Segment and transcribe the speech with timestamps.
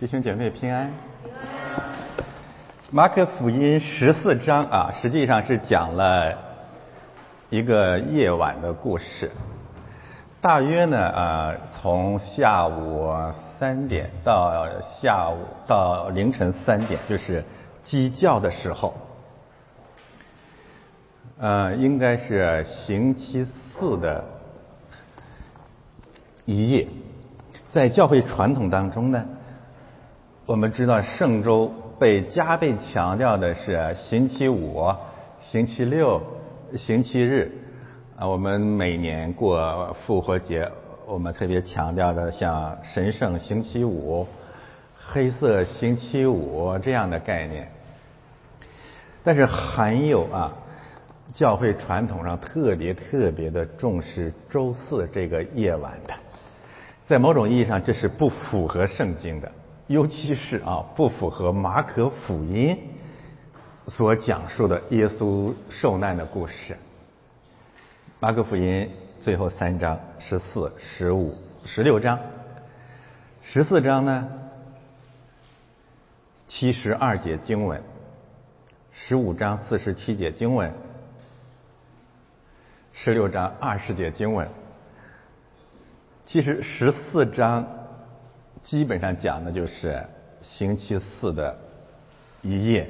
[0.00, 0.90] 弟兄姐妹平安。
[2.90, 6.38] 马可福音十四章啊，实际上是讲了
[7.50, 9.30] 一个夜晚的故事。
[10.40, 13.12] 大约呢，呃，从下午
[13.58, 14.66] 三点到
[15.02, 15.36] 下午
[15.66, 17.44] 到凌晨三点，就是
[17.84, 18.94] 鸡叫的时候。
[21.38, 24.24] 呃，应该是星期四的
[26.46, 26.88] 一夜。
[27.70, 29.26] 在教会传统当中呢，
[30.50, 34.92] 我们知道圣周被加倍强调的是星期五、
[35.48, 36.20] 星期六、
[36.74, 37.52] 星期日
[38.16, 38.26] 啊。
[38.26, 40.68] 我们每年过复活节，
[41.06, 44.26] 我们特别强调的像神圣星期五、
[44.98, 47.70] 黑色星期五这样的概念。
[49.22, 50.52] 但是还有啊，
[51.32, 56.14] 教会传统上特别特别的重视周四这个夜晚的。
[57.06, 59.52] 在某种意义上，这是不符合圣经的，
[59.90, 62.78] 尤其是啊，不符合马可福音
[63.88, 66.76] 所讲述的耶稣受难的故事。
[68.20, 68.88] 马可福音
[69.20, 72.20] 最后三章十四、十五、十六章，
[73.42, 74.28] 十四章呢
[76.46, 77.82] 七十二节经文，
[78.92, 80.72] 十五章四十七节经文，
[82.92, 84.48] 十六章二十节经文。
[86.28, 87.66] 其实十四章
[88.64, 90.04] 基本上讲的就是
[90.42, 91.58] 星期四的
[92.42, 92.88] 一夜，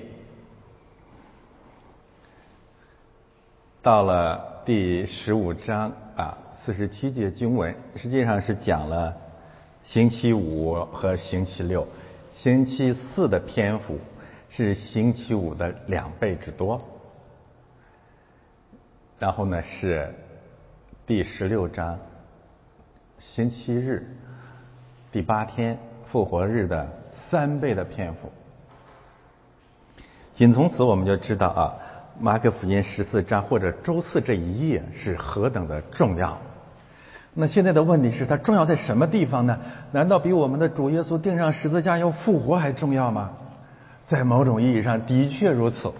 [3.82, 9.16] 到了第十五章啊四十七节经文，实际上是讲了
[9.82, 11.88] 星期五和星期六，
[12.36, 13.98] 星期四的篇幅
[14.50, 16.80] 是星期五的两倍之多。
[19.18, 20.14] 然后呢是
[21.06, 21.98] 第十六章。
[23.18, 24.16] 星期日，
[25.12, 25.76] 第八天
[26.10, 26.88] 复活日的
[27.28, 28.30] 三倍的篇幅。
[30.36, 31.74] 仅从此我们就知道啊，
[32.20, 36.38] 马可福音十四章或者周四这一页是何等的重要。
[37.34, 39.58] 那现在的问题是，它重要在什么地方呢？
[39.92, 43.30] 难道比我们的主耶稣钉上十字架要复活还重要吗？
[44.08, 45.92] 在某种意义上的确如此。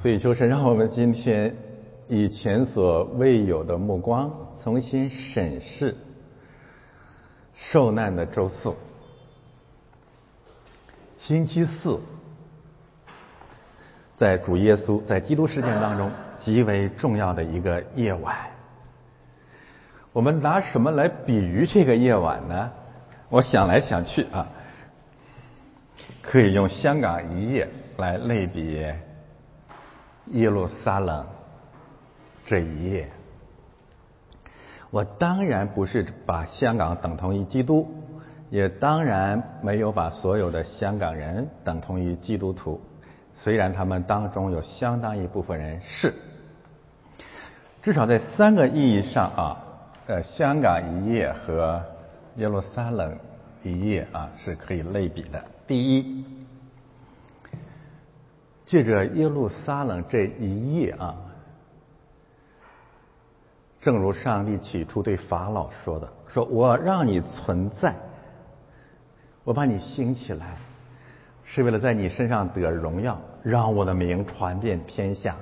[0.00, 1.54] 所以就是让我们今天
[2.08, 4.30] 以前所未有的目光。
[4.62, 5.94] 重新审视
[7.56, 8.74] 受难的周四，
[11.18, 11.98] 星期四，
[14.16, 16.10] 在主耶稣在基督事件当中
[16.44, 18.36] 极为重要的一个夜晚。
[20.12, 22.70] 我们拿什么来比喻这个夜晚呢？
[23.28, 24.46] 我想来想去啊，
[26.22, 28.86] 可以用香港一夜来类比
[30.32, 31.26] 耶路撒冷
[32.46, 33.10] 这一夜。
[34.90, 37.86] 我当然不是把香港等同于基督，
[38.50, 42.80] 也当然没有把所有的香港人等同于基督徒。
[43.34, 46.14] 虽然他们当中有相当一部分人是，
[47.82, 49.62] 至少在三个意义上啊，
[50.06, 51.82] 呃，香港一夜和
[52.36, 53.18] 耶路撒冷
[53.62, 55.44] 一夜啊是可以类比的。
[55.66, 56.24] 第一，
[58.64, 61.16] 借着耶路撒冷这一夜啊。
[63.86, 67.94] 正如上帝起初对法老说的：“说我让你存在，
[69.44, 70.56] 我把你兴起来，
[71.44, 75.36] 是为了在你身上得荣耀，让我的名传遍天下。”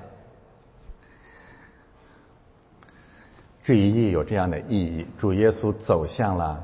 [3.64, 6.62] 这一夜有这样的意义：主耶稣走向了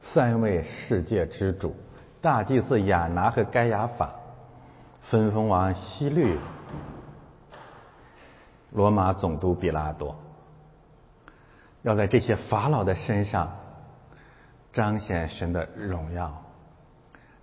[0.00, 1.72] 三位世界之主——
[2.20, 4.12] 大祭司亚拿和该亚法，
[5.02, 6.36] 分封王希律，
[8.72, 10.16] 罗马总督比拉多。
[11.82, 13.50] 要在这些法老的身上
[14.72, 16.42] 彰显神的荣耀，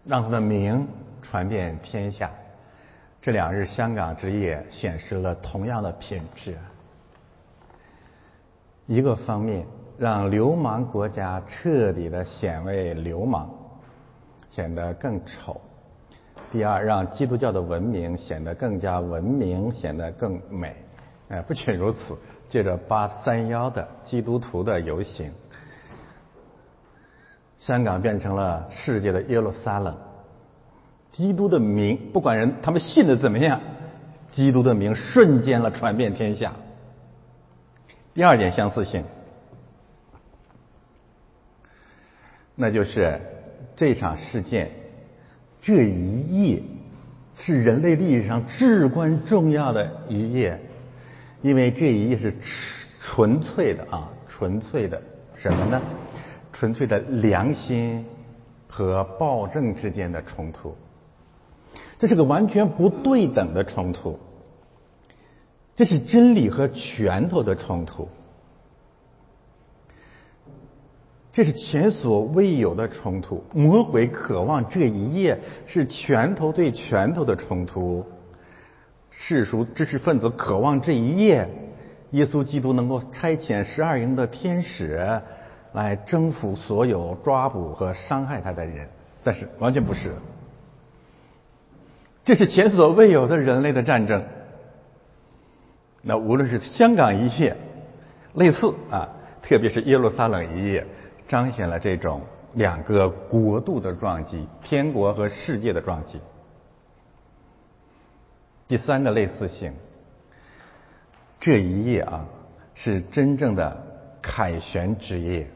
[0.06, 0.88] 让他的名
[1.22, 2.30] 传遍天下。
[3.20, 6.58] 这两日香港之夜显示了同样的品质。
[8.86, 9.66] 一个方面，
[9.98, 13.50] 让流氓国家彻底的显为流氓，
[14.50, 15.60] 显得更丑；
[16.52, 20.74] 第二，让基督教的文明显得更加文明，显得更美。
[21.28, 22.16] 哎，不仅如此。
[22.50, 25.32] 借着八三幺的基督徒的游行，
[27.60, 29.98] 香港变成了世界的耶路撒冷。
[31.12, 33.60] 基督的名，不管人他们信的怎么样，
[34.32, 36.54] 基督的名瞬间了传遍天下。
[38.14, 39.04] 第二点相似性，
[42.56, 43.20] 那就是
[43.76, 44.72] 这场事件
[45.62, 46.62] 这一夜
[47.36, 50.62] 是人类历史上至关重要的一夜。
[51.42, 52.34] 因为这一页是
[53.02, 55.02] 纯粹的啊，纯粹的
[55.36, 55.82] 什么呢？
[56.52, 58.04] 纯粹的良心
[58.68, 60.76] 和暴政之间的冲突。
[62.00, 64.20] 这是个完全不对等的冲突，
[65.76, 68.08] 这是真理和拳头的冲突，
[71.32, 73.44] 这是前所未有的冲突。
[73.54, 78.06] 魔鬼渴望这一夜是拳头对拳头的冲突，
[79.20, 81.50] 世俗知识分子渴望这一夜，
[82.12, 85.22] 耶稣基督能够差遣十二营的天使
[85.74, 88.88] 来征服所有抓捕和伤害他的人，
[89.24, 90.14] 但是完全不是。
[92.24, 94.24] 这是前所未有的人类的战争。
[96.04, 97.58] 那无论是香港一夜，
[98.36, 99.10] 类似啊，
[99.42, 100.86] 特别是耶路撒冷一夜，
[101.28, 102.22] 彰显了这种
[102.54, 106.20] 两个国度的撞击，天国和世界的撞击。
[108.68, 109.72] 第三个类似性，
[111.40, 112.26] 这一夜啊，
[112.76, 113.86] 是真正的
[114.22, 115.48] 凯旋之夜，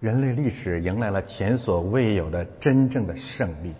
[0.00, 3.74] 人类历史迎来了前所未有的真正的胜利。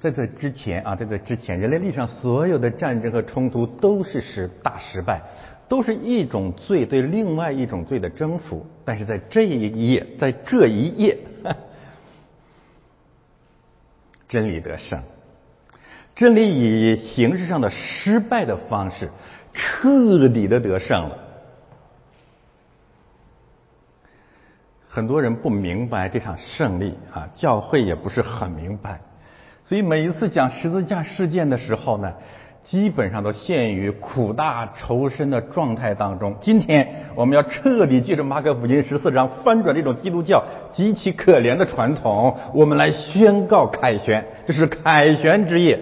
[0.00, 5.22] 在这之前啊，在这之前，人类历史上所有的战争和冲突都是失大失败，
[5.66, 8.66] 都是一种罪对另外一种罪的征服。
[8.84, 11.18] 但是在这一页，在这一页，
[14.28, 15.02] 真理得胜，
[16.18, 19.08] 真理以形式上的失败的方式，
[19.54, 21.16] 彻底的得胜了。
[24.88, 29.00] 很多人不明白这场胜利啊，教会也不是很明白。
[29.64, 32.12] 所以每一次讲十字架事件的时候呢，
[32.64, 36.34] 基本上都陷于苦大仇深的状态当中。
[36.40, 40.42] 今天我们要彻底借着马可福音十四章翻转这种基督教
[40.74, 45.78] 极其可怜的传统，我们来宣告凯旋，这是凯旋之夜。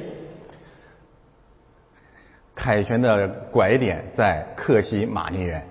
[2.56, 5.64] 凯旋的拐点在克西马尼园。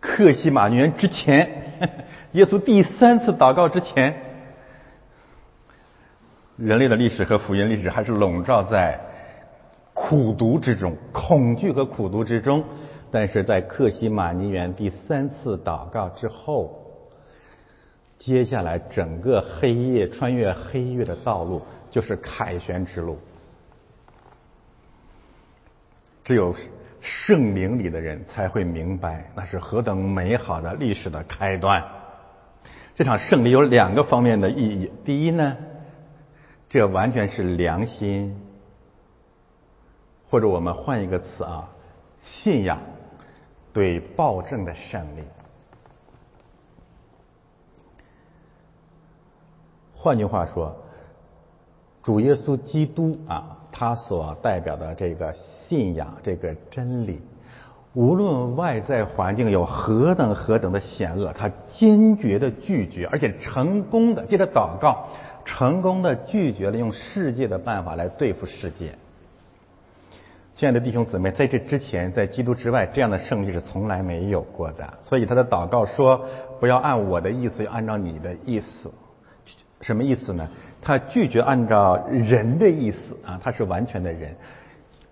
[0.00, 1.50] 克西马尼园之前，
[2.32, 4.14] 耶稣第三次祷告之前。
[6.56, 8.98] 人类的历史和福音历史还是笼罩在
[9.92, 12.64] 苦读之中、恐惧和苦读之中。
[13.10, 16.78] 但是在克西马尼园第三次祷告之后，
[18.18, 23.18] 接下来整个黑夜穿越黑夜的道路就是凯旋之路。
[26.28, 26.54] 只有
[27.00, 31.82] 圣灵里的人才会明白，那是何等美好的历史的开端。
[32.94, 34.92] 这场胜利有两个方面的意义。
[35.06, 35.56] 第一呢？
[36.68, 38.38] 这完全是良心，
[40.28, 41.70] 或者我们换一个词啊，
[42.22, 42.78] 信仰
[43.72, 45.22] 对暴政的胜利。
[49.94, 50.76] 换句话说，
[52.02, 55.32] 主耶稣基督啊，他所代表的这个
[55.68, 57.20] 信仰，这个真理，
[57.94, 65.06] 无论外在环境有何等何等的险恶，他坚决的拒绝，而且成功的借着祷告。
[65.44, 68.98] 成功的拒绝了用世界的办法来对付世界。
[70.56, 74.92] 亲爱的弟兄姊妹，在这之前，在基督之外，这样的胜利是从来没有过的。
[75.04, 76.20] 所以他的祷告说
[76.58, 78.90] ：“不要按我的意思，要按照你的意思。”
[79.80, 80.48] 什么意思呢？
[80.82, 84.34] 他拒绝按照人的意思啊，他是完全的人，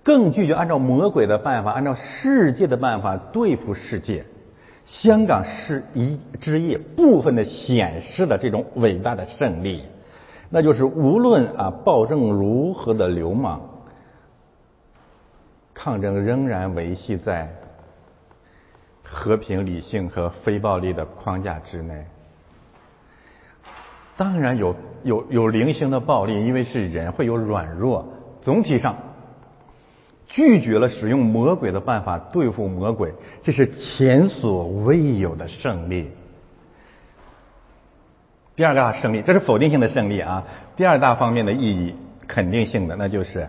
[0.02, 4.24] 更拒绝按照魔鬼的办法，按照世界的办法对付世界。
[4.84, 9.82] 香港是一之夜部分的显示了这种伟大的胜利。
[10.48, 13.60] 那就是无论啊暴政如何的流氓，
[15.74, 17.52] 抗争仍然维系在
[19.02, 22.04] 和平、理性和非暴力的框架之内。
[24.16, 28.12] 当然有有有零星的暴力，因为是人会有软弱。
[28.40, 28.96] 总体上
[30.28, 36.10] 拒绝了使用魔鬼的办法对付魔鬼，这是前所未有的胜利。
[38.54, 40.44] 第二大胜利，这是否定性的胜利啊！
[40.76, 41.94] 第二大方面的意义，
[42.26, 43.48] 肯定性的，那就是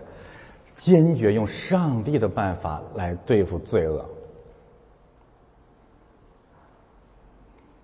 [0.76, 4.04] 坚决用上帝的办法来对付罪恶。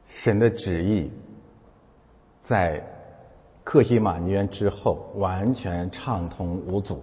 [0.06, 1.10] 神的旨意
[2.46, 2.82] 在
[3.62, 7.02] 克西马尼园之后完全畅通无阻。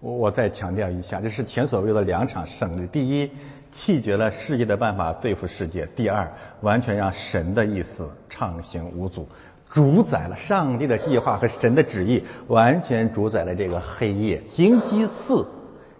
[0.00, 2.86] 我我再强调一下，这是前所未有的两场胜利。
[2.86, 3.30] 第一。
[3.70, 5.86] 弃绝了世界的办法对付世界。
[5.94, 6.32] 第二，
[6.62, 9.28] 完全让神的意思畅行无阻，
[9.70, 14.42] 主宰了上帝的计划和神的旨意，完全主宰了这个黑夜。
[14.48, 15.46] 星期四，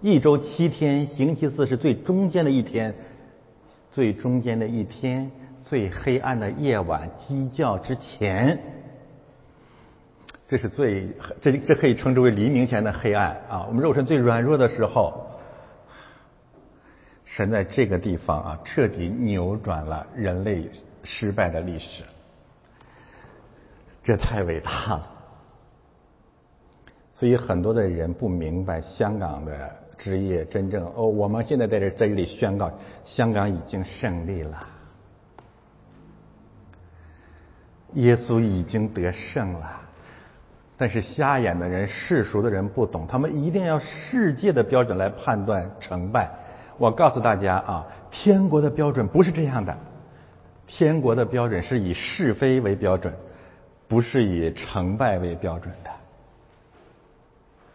[0.01, 2.93] 一周七天，星期四是最中间的一天，
[3.93, 5.31] 最中间的一天，
[5.69, 8.59] 最黑暗的夜晚，鸡叫之前，
[10.49, 13.67] 这是最这这可以称之为黎明前的黑暗啊！
[13.69, 15.27] 我们肉身最软弱的时候。
[17.27, 20.69] 神在这个地方啊，彻底扭转了人类
[21.05, 22.03] 失败的历史。
[24.03, 25.07] 这太伟大了。
[27.15, 32.73] 所以很多的人不明白香港的职业真正哦，我们现在在这在这里宣告，
[33.05, 34.67] 香港已经胜利了，
[37.95, 39.81] 耶稣已经得胜了。
[40.77, 46.31] 但是瞎眼的人、世俗的人不懂，他们一定要世界的标准来判断成败。
[46.77, 49.77] 我告诉大家啊，天国的标准不是这样的，
[50.69, 53.13] 天国的标准是以是非为标准，
[53.89, 55.91] 不是以成败为标准的。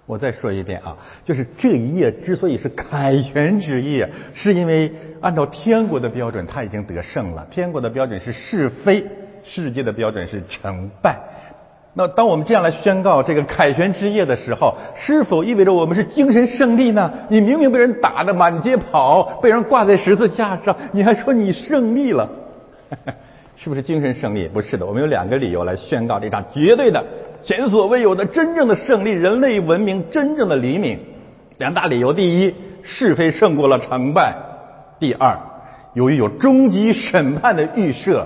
[0.05, 7.45] 我再说一遍啊，就是这一页之所以是凯旋之夜，是因为按照天国的标准，他已经得胜了。
[7.51, 9.05] 天国的标准是是非，
[9.43, 11.19] 世界的标准是成败。
[11.95, 17.13] 那当我们这样来宣告这个凯旋之夜的时候，是否意味着我们是精神胜利呢？
[17.29, 22.27] 你明明被人打得满街跑，被人挂在十字架上，你还说你胜利了，
[23.55, 24.47] 是不是精神胜利？
[24.47, 27.05] 不是的，我们有两个理由来宣告这场绝对的、
[27.43, 30.97] 前所未有的真正的胜利，人类文明真正的黎明。
[31.59, 34.33] 两大理由：第一，是非胜过了成败；
[34.99, 35.37] 第二，
[35.93, 38.25] 由于有终极审判的预设。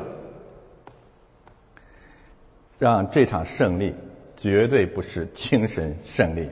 [2.79, 3.96] 让这场胜利
[4.36, 6.50] 绝对不是精神胜利，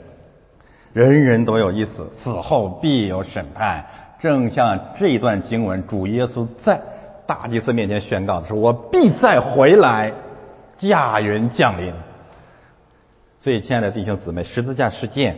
[0.92, 3.86] 人人都有一死，死后必有审判。
[4.20, 6.82] 正像这一段经文，主耶稣在
[7.28, 10.14] 大祭司面前宣告的说：“我必再回来，
[10.78, 11.94] 驾云降临。”
[13.40, 15.38] 所以，亲爱的弟兄姊妹，十字架事件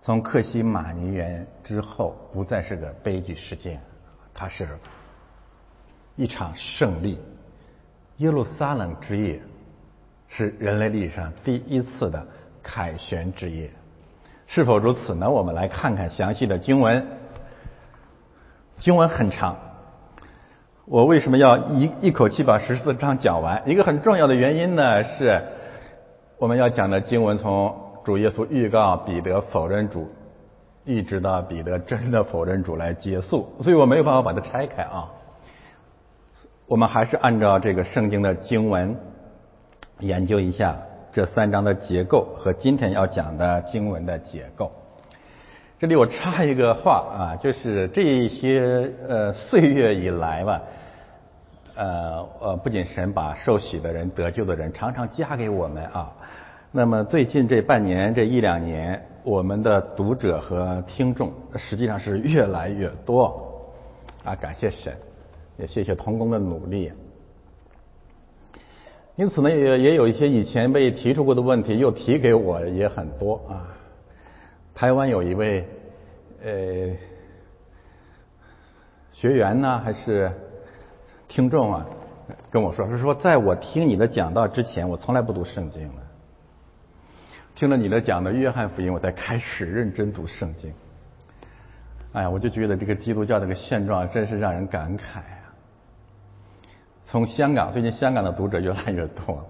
[0.00, 3.78] 从克西马尼园之后，不再是个悲剧事件，
[4.32, 4.66] 它是。
[6.18, 7.16] 一场胜利，
[8.16, 9.40] 耶路撒冷之夜
[10.26, 12.26] 是人类历史上第一次的
[12.60, 13.70] 凯旋之夜，
[14.48, 15.30] 是否如此呢？
[15.30, 17.06] 我们来看看详细的经文。
[18.78, 19.56] 经文很长，
[20.86, 23.62] 我为什么要一一口气把十四章讲完？
[23.64, 25.40] 一个很重要的原因呢，是
[26.36, 27.72] 我们要讲的经文从
[28.04, 30.10] 主耶稣预告彼得否认主，
[30.84, 35.08] 一直到彼得真的否认主来结束，所以我没有办法把它拆开啊。
[36.68, 38.94] 我们还是按照这个圣经的经文
[40.00, 40.76] 研究一下
[41.10, 44.70] 这三章的结构和今天要讲的经文的结构。
[45.78, 50.62] 这里我插一个话啊，就是这些呃岁月以来吧，
[51.74, 56.12] 呃呃，不仅神把受洗的人得救的人常常加给我们啊，
[56.70, 63.64] 那么最近这半年这一两年，我们的读者和听众实际上是越来越多
[64.22, 64.94] 啊，感谢神。
[65.58, 66.92] 也谢谢童工的努力，
[69.16, 73.66] 因此呢，也也有一些以前被提出过的问题又提给我，也很多啊。
[74.72, 75.66] 台湾有一位
[76.44, 76.50] 呃
[79.10, 80.30] 学员呢，还是
[81.26, 81.86] 听众啊，
[82.52, 86.02] 跟我说，是说在我听你的讲道之前，我从来不读圣经的，
[87.56, 90.72] 听了你的讲的约翰福音，我才开始认真读圣经。
[92.12, 95.20] 哎呀，我就觉得这个基督教这个现状真是让人感慨。
[97.10, 99.42] 从香港，最近香港的读者越来越多。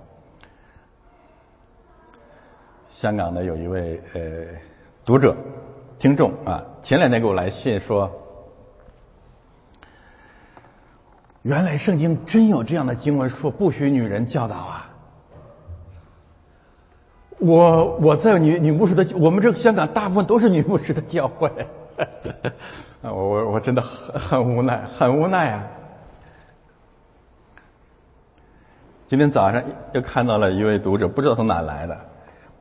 [2.88, 4.20] 香港的有一位呃
[5.04, 5.36] 读者、
[5.98, 8.08] 听众啊，前两天给我来信说，
[11.42, 14.90] 原来圣经真有这样的经文说不许女人教导啊！
[17.40, 21.50] 我我在女女牧师的，我们这个香港大部分都是女牧师的教会，
[23.02, 25.66] 我我我真的很很无奈，很无奈啊！
[29.08, 29.62] 今天早上
[29.94, 31.98] 又看到了一位读者，不知道从哪来的。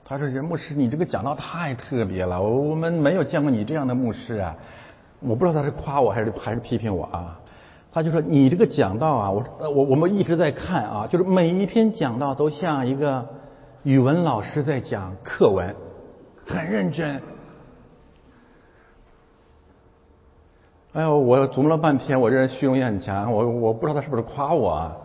[0.05, 4.55] 他说：“任牧师，你这个讲道太特别了，我们没有见过你这样的牧师啊！
[5.19, 7.37] 我不知道他是夸我还是还是批评我啊？”
[7.91, 13.27] 他就说：“你这个讲道啊，我我我们一直在看啊，就是每一篇讲道都像一个
[13.83, 15.75] 语文老师在讲课文，
[16.45, 17.21] 很认真。”
[20.93, 24.97] 哎呦，我琢磨了半天，我这人虚荣心很强，我我不知道他是不是夸我啊？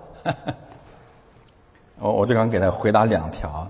[2.02, 3.68] 我我就刚给他回答两条，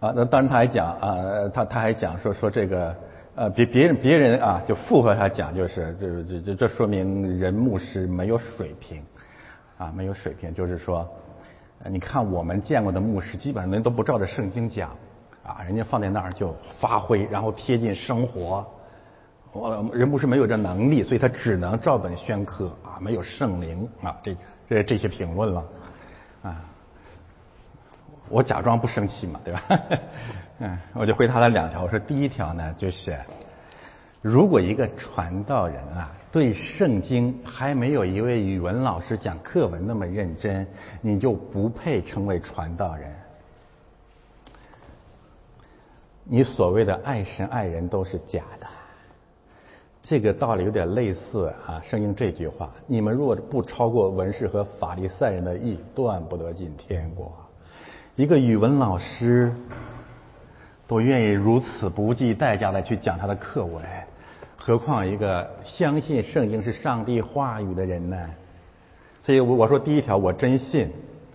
[0.00, 2.96] 啊，那当然他还讲啊，他他还讲说说这个
[3.34, 9.02] 呃，别别人别人啊，就附和他讲，就是这这这这说明人牧师没有水平，
[9.76, 11.06] 啊，没有水平，就是说，
[11.84, 14.96] 你看我们见过的牧师，基本上人都不照着圣经讲，
[15.44, 18.66] 啊，人家放在那儿就发挥，然后贴近生活。
[19.52, 24.36] 我人不是没有这能力，所以他只能照本宣科没有圣灵啊，这
[24.68, 25.64] 这这些评论了
[26.42, 26.64] 啊。
[28.28, 29.62] 我假装不生气嘛，对吧？
[30.60, 31.82] 嗯，我就回答了两条。
[31.82, 33.18] 我说第一条呢，就是
[34.20, 40.66] 如果一个传道人啊，对圣经还没有一位语文老师讲课文那么认真，
[41.00, 43.10] 你就不配成为传道人。
[46.24, 48.66] 你所谓的爱神爱人都是假的。
[50.08, 57.30] 这个道理有点类似啊，圣经这句话：你们若不超过文士和法利赛人的意，断不得进天国。
[58.16, 59.52] 一个语文老师
[60.86, 63.84] 都愿意如此不计代价的去讲他的课文。
[64.56, 68.16] 何况一个相信圣经是上帝话语的人呢？
[69.22, 70.90] 所以，我我说第一条，我真信，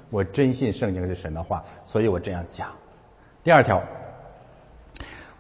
[0.09, 2.69] 我真信圣经是神的话，所以我这样讲。
[3.43, 3.83] 第二条，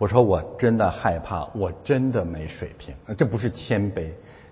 [0.03, 4.09] 我说我真的害怕，我真的没水平，这不是谦卑，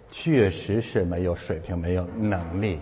[0.10, 2.80] 确实是没有水平，没有能力。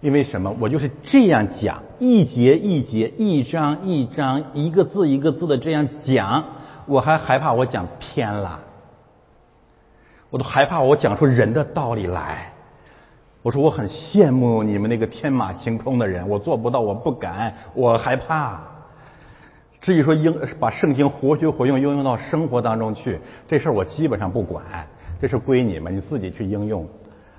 [0.00, 0.54] 因为什么？
[0.60, 6.44] 我就是这样讲，一节一节，一章一章，一个字一个字的这样讲，
[6.86, 8.60] 我还害怕我讲偏了。
[10.30, 12.52] 我都害怕我讲出人的道理来。
[13.42, 18.75] 我说我很羡慕你们那个天马行空的人，我做不到，我不敢，我害怕。
[19.80, 24.64] 至于说应把圣经活学活用应用到生活当中去，这事儿我基本上不管，
[25.20, 26.88] 这是归你们，你自己去应用。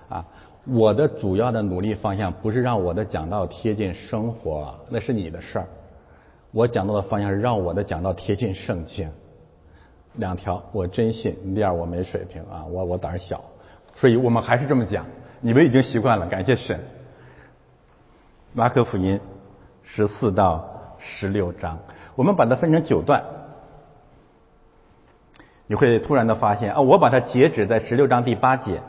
[0.07, 0.25] 啊，
[0.65, 5.67] 我的主要的努力方向不是让我的讲道贴近生活，那是你的事儿。
[6.51, 9.09] 我讲到的方向是让我的讲道贴近圣经。
[10.13, 11.35] 两条，我真信。
[11.53, 13.43] 第二，我没水平啊，我我胆儿小，
[13.97, 15.05] 所以我们还是这么讲。
[15.41, 16.79] 你们已经习惯了，感谢神。
[18.53, 19.19] 马可福音
[19.83, 20.67] 十四到
[21.07, 21.79] 十六章，
[22.15, 23.23] 我们把它分成九段，
[25.65, 28.81] 你会突然的发现啊，我把它截止在十六章第八节，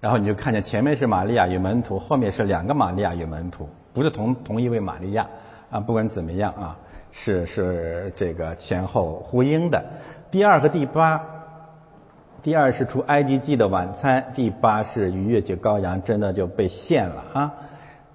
[0.00, 5.26] 然后你就看见前面是玛利亚与门徒，后面是两个玛利亚与门徒，不是同同一位玛利亚
[5.70, 5.80] 啊。
[5.80, 6.78] 不管怎么样啊。
[7.18, 9.82] 是是这个前后呼应的。
[10.30, 11.24] 第二和第八，
[12.42, 17.54] 第二是出埃及记的晚餐，第八是逾越节羔羊真的就被献了啊。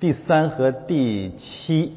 [0.02, 1.96] 第三和第七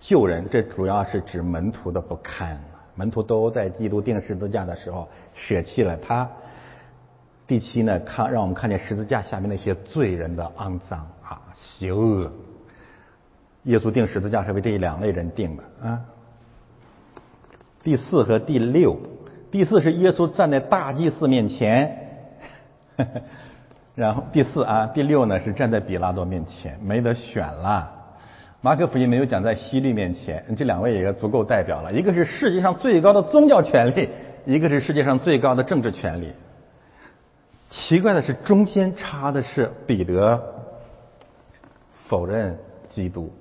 [0.00, 2.60] 救人，这主要是指门徒的不堪，
[2.94, 6.30] 门徒都在基督钉十字架的时候舍弃了他。
[7.46, 12.30] 第七呢，看让我们看见十字架下面那些罪人的肮脏啊，邪恶。
[13.62, 16.04] 耶稣定十字架是为这两类人定的啊。
[17.82, 18.98] 第四和第六，
[19.50, 22.10] 第四是耶稣站在大祭司面前，
[23.98, 27.92] 然后第四啊，第六呢是站在比拉多面前，没得选了。
[28.60, 31.92] 马可福音没有讲在希律面前，这两位也足够代表了。
[31.92, 34.08] 一个是世界上最高的宗教权利，
[34.46, 36.32] 一个是世界上最高的政治权利。
[37.70, 40.40] 奇怪的是，中间插的是彼得
[42.06, 42.56] 否认
[42.88, 43.32] 基督。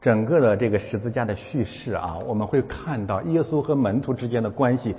[0.00, 4.94] 整个的这个十字架的叙事啊，我们会看到耶稣和门徒之间的关系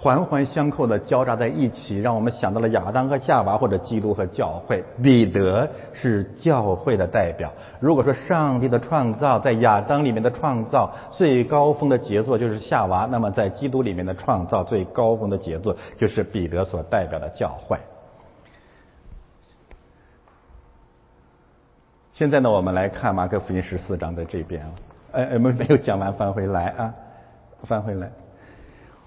[0.00, 4.84] 环环相扣的交杂在一起，让我们想到了亚当和夏娃或者基督和教会。
[5.02, 7.52] 彼得是教会的代表。
[7.80, 17.76] 如果说上帝的创造在亚当里面的创造最高峰的杰作就是夏娃，那么在基督里面的创造最高峰的杰作就是彼得所代表的教会。
[22.12, 24.70] 现在呢，我们来看马可福音十四章的这边啊，
[25.10, 26.94] 哎，我们没有讲完，翻回来啊，
[27.64, 28.12] 翻回来。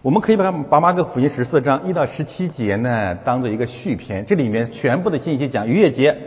[0.03, 6.17] 我们可以把把马可福音十四章一到十七节呢，当做一个续篇，这里面全部的信息讲逾越节，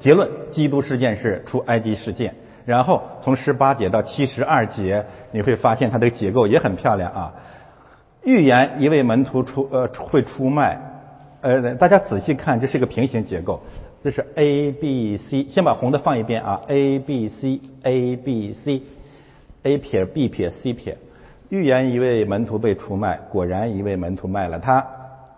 [0.00, 7.34] 结论基督事件是出埃及事件，然后从十八节到七十二节，你会发现它的结构也很漂亮啊。
[8.24, 10.80] 预言一位门徒出呃会出卖，
[11.40, 13.60] 呃，大家仔细看，这是一个平行结构。
[14.02, 16.62] 这是 A B C，先把红的放一边啊。
[16.66, 20.98] A B C A B C，A 撇 B 撇 C 撇。
[21.50, 24.86] 预言一位门徒被出卖，果然一位门徒卖了他。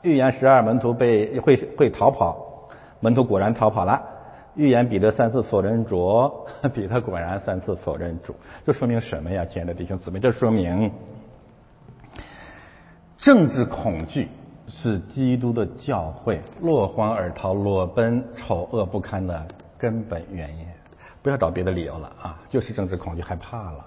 [0.03, 2.68] 预言十二门徒被会会逃跑，
[3.01, 4.01] 门徒果然逃跑了。
[4.55, 6.31] 预言彼得三次否认主，
[6.72, 8.37] 彼得果然三次否认主。
[8.64, 10.20] 这说明什么呀，亲爱的弟兄姊妹？
[10.20, 10.92] 这说明
[13.18, 14.29] 政治恐惧。
[14.68, 19.44] 是基督的教会落荒而逃、裸奔、丑恶不堪的
[19.77, 20.64] 根本原因。
[21.20, 23.85] 不要找别的理由了啊，就是政治恐惧、害怕了。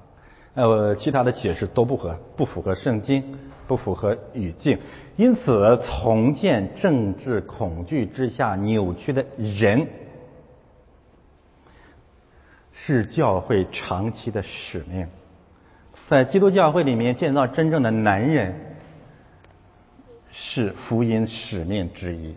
[0.56, 3.38] 呃，其他的解释都不合、不符合圣经，
[3.68, 4.80] 不符合语境。
[5.15, 9.88] 因此，重建政治恐惧之下扭曲的人，
[12.72, 15.08] 是教会长期的使命。
[16.10, 18.56] 在基督教会里面建造真正的男人。
[20.38, 22.36] 是福音使命之一，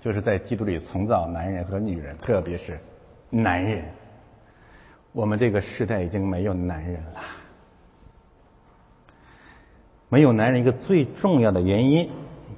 [0.00, 2.78] 就是在基督里重造男人和女人，特别是
[3.28, 3.84] 男人。
[5.10, 7.20] 我们这个时代已经没有男人了。
[10.10, 12.10] 没有男人一个最重要的原因，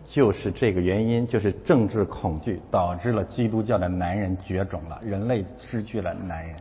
[0.06, 6.56] 就是这个原因，就是政治恐惧导致了基督教的男人绝种了，人类失去了男人。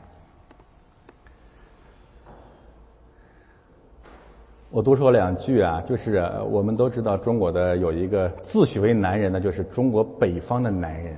[4.69, 11.17] 我多说两句啊，就是我们都知道中国的有一个自诩为男人的，就是中国北方的男人。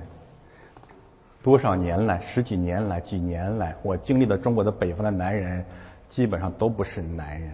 [1.42, 5.64] 多少年来，十几年来，几年来，我经历了中国的北方的男人，
[6.10, 7.50] 基本上都不是男人。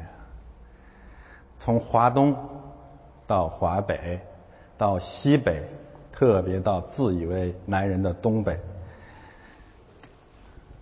[1.60, 2.34] 从华东
[3.26, 4.18] 到华北，
[4.78, 5.62] 到西北，
[6.10, 8.58] 特别到自以为男人的东北，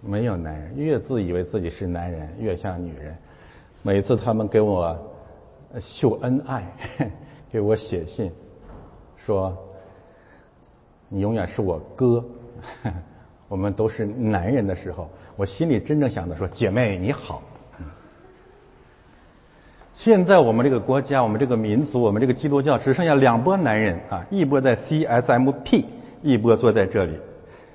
[0.01, 0.77] 没有男人。
[0.77, 3.17] 越自以为自己是男人，越像女人。
[3.83, 4.97] 每次他们给我
[5.81, 6.64] 秀恩爱，
[7.51, 8.33] 给我写信，
[9.17, 9.57] 说
[11.09, 12.25] 你永远是我哥，
[13.49, 17.43] 我们都是男人的时候，我心里真正想的说姐妹你好。
[19.99, 25.85] 现在我们这个国家，我们这个民族，我们这个基督教只剩下两波男人啊，一波在 CSMP，
[26.23, 27.19] 一波坐在这里，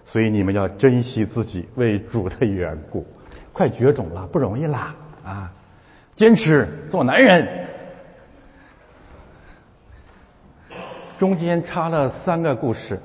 [0.05, 3.05] 所以你们要珍惜自己为主的缘故，
[3.51, 5.51] 快绝种了，不容易啦啊！
[6.15, 7.67] 坚持做男人，
[11.17, 13.01] 中间插了三个故事：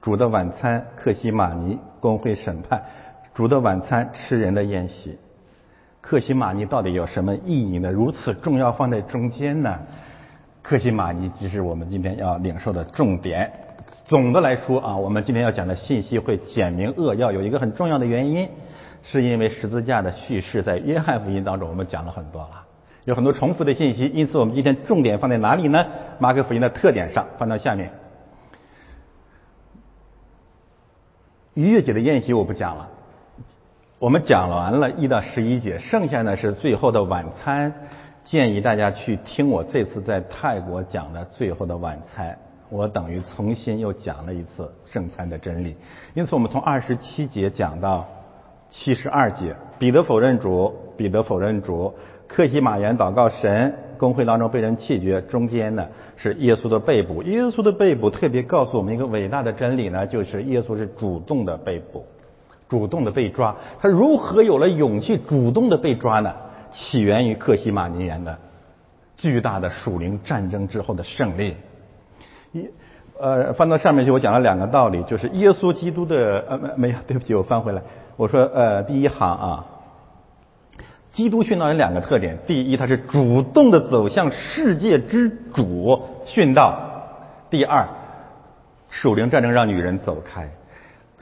[0.00, 2.82] 主的晚餐、克西玛尼公会审判、
[3.34, 5.18] 主的晚餐吃人的宴席。
[6.00, 7.90] 克西玛尼到底有什么意义呢？
[7.90, 9.80] 如此重要，放在中间呢？
[10.62, 13.50] 克西玛尼即是我们今天要领受的重点。
[14.04, 18.48] 总的来说啊，我们今天要讲的信息会简明扼要，有一个很重要的原因。
[19.04, 22.64] 是因为十字架的叙事在约翰福音当中我们讲了很多了，
[23.04, 25.86] 有很多重复的信息，因此我们今天重点放在哪里呢？
[26.20, 27.90] 马可福音的特点上，放到下面。
[31.54, 32.88] 逾越节的宴席我不讲了，
[34.02, 37.72] 我们讲完了一到十一节，剩下呢是最后的晚餐，
[38.24, 42.36] 建议大家去听我这次在泰国讲的最后的晚餐，
[42.68, 45.76] 我等于重新又讲了一次圣餐的真理，
[46.14, 48.04] 因此我们从二十七节讲到。
[48.74, 51.92] 七十二节，彼得否认主，彼得否认主，
[52.26, 55.86] 克西马园祷告神，公会当中被人弃绝，中间呢
[56.16, 57.22] 是耶稣的被捕。
[57.22, 62.06] 耶稣的被捕特别告诉我们一个伟大的真理呢，就是耶稣是主动的被捕，
[62.72, 63.54] 主动的被抓。
[63.82, 66.32] 他如何有了勇气主动的被抓呢？
[66.72, 68.38] 起源于克西马尼园的
[69.18, 71.54] 巨大的属灵战争之后的胜利。
[72.52, 72.66] 一
[73.20, 77.82] 呃，翻到上面去，我讲了两个道理，就是耶稣基督的呃没没有，对不起，我翻回来。
[78.16, 79.66] 我说，呃，第一行啊，
[81.12, 86.72] 基督殉道有两个特点：第一，他是主动的走向世界之主殉道；
[87.50, 87.86] 第二，
[88.88, 90.48] 属灵战争让女人走开。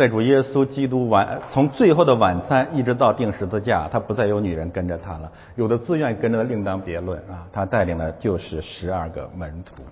[0.00, 7.46] 在主耶稣基督晚从最后的晚餐一直到定十字架，他不再有女人跟着他了，有的自愿跟着另当别论啊。
[7.52, 9.82] 他带领的就是十二个门徒。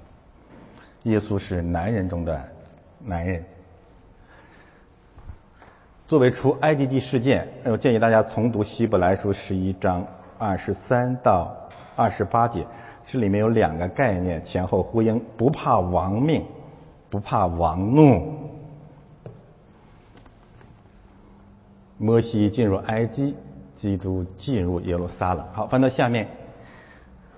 [1.02, 2.42] 耶稣是男人中的
[3.04, 3.44] 男人。
[6.06, 10.02] 作为除埃及记事件，我建议大家重读希伯来书十一章
[10.38, 11.54] 二十三到
[11.94, 12.66] 二十八节，
[13.06, 16.42] 这里面有两个概念前后呼应：不怕亡命，
[17.10, 18.47] 不怕亡怒。
[21.98, 23.34] 摩西进入埃及，
[23.76, 25.44] 基督进入耶路撒冷。
[25.52, 26.28] 好，翻到下面，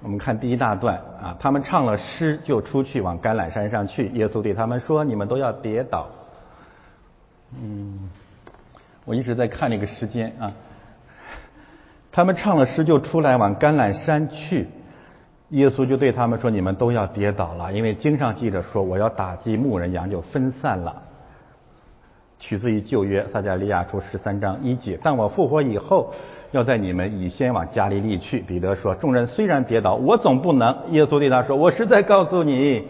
[0.03, 4.09] 我们看第一大段啊，他们唱了诗，就出去往橄榄山上去。
[4.11, 6.09] 耶稣对他们说：“你们都要跌倒。”
[7.59, 8.11] 嗯。
[9.07, 10.53] 我一直在看那个时间啊，
[12.13, 14.69] 他们唱了诗就出来往橄榄山去，
[15.49, 21.03] 耶稣就对他们说：“你们都要跌倒了，因为经上记着说，我要打击牧人，羊就分散了。”
[22.41, 24.99] 取自于旧约撒迦利亚书十三章一节。
[25.01, 26.13] 但我复活以后，
[26.51, 28.41] 要在你们以先往加利利去。
[28.41, 32.87] 彼得说：“众人虽然跌倒，我总不能。”耶稣对他说：“我实在告诉你，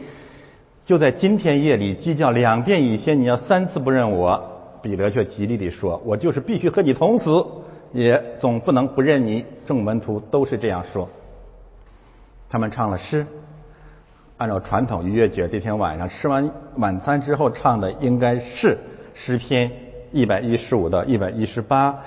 [0.87, 4.43] 就在今天夜里，鸡叫两遍以先，你要三次不认我。”
[4.81, 7.45] 彼得却极力地说：“我就是必须和你同死，
[7.93, 11.07] 也总不能不认你。”众门徒都是这样说。
[12.49, 13.27] 他们唱了诗，
[14.39, 18.79] 按照传统，逾越节这天晚上吃完晚餐之后唱的应该是
[19.23, 19.71] 诗篇
[20.13, 21.99] 一百一十五到一百一十八，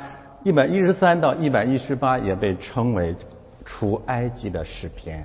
[0.43, 3.15] 一百一十三到一百一十八也被称为
[3.63, 5.23] 出埃及的诗篇。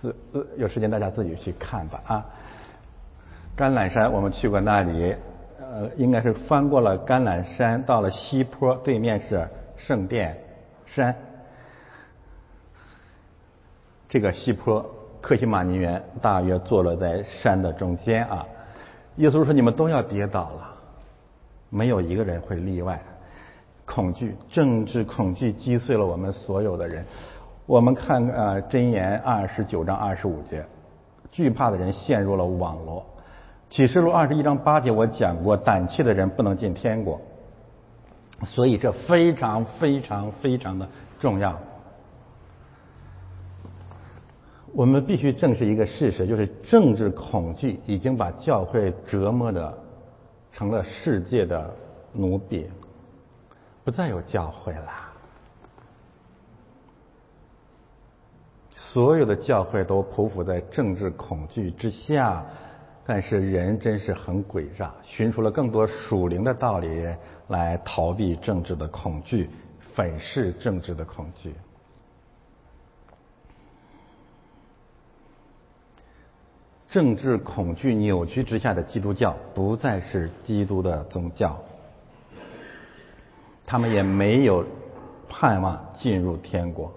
[0.00, 2.26] 自呃有时间大家自己去看吧啊。
[3.56, 5.14] 橄榄山我们去过那里。
[5.72, 10.36] 呃，应该是翻过了橄榄山，到了西坡，对面是圣殿
[10.86, 11.12] 山。
[14.08, 14.84] 这个西坡，
[15.20, 18.46] 克西马尼园大约坐落在山的中间啊。
[19.16, 20.73] 耶稣说：“你们都要跌倒了，
[21.74, 23.02] 没有一个人会例外。”
[23.84, 27.04] 恐惧，政治恐惧击碎了我们所有的人。
[27.66, 30.64] 我们看呃箴言二十九章二十五节，
[31.30, 33.04] 惧怕的人陷入了网络。
[33.68, 37.20] 启示录二十一章八节我讲过，胆怯的人不能进天国。
[38.46, 41.58] 所以这非常非常非常的重要。
[44.72, 49.72] 我们必须正视一个事实，就是政治恐惧已经把教会折磨的
[50.54, 51.68] 成了世界的
[52.12, 52.70] 奴婢，
[53.82, 55.12] 不再有教会了。
[58.76, 62.44] 所有的教会都匍匐在政治恐惧之下，
[63.04, 67.12] 但是人真是很诡诈，寻出了更多属灵的道理
[67.48, 69.50] 来逃避政治的恐惧，
[69.92, 71.52] 粉饰政治的恐惧。
[76.94, 81.58] 政治恐惧扭曲之下的基督教不再是基督的宗教，
[83.66, 84.64] 他们也没有
[85.28, 86.92] 盼望进入天国。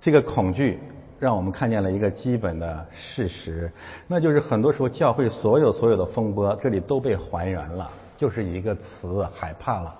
[0.00, 0.80] 这个恐惧
[1.18, 3.70] 让我们看见了一个基本的事实，
[4.06, 9.94] 那就是很多时候教会所有所有的风波，这里都被还原了，就是一个词：害怕了，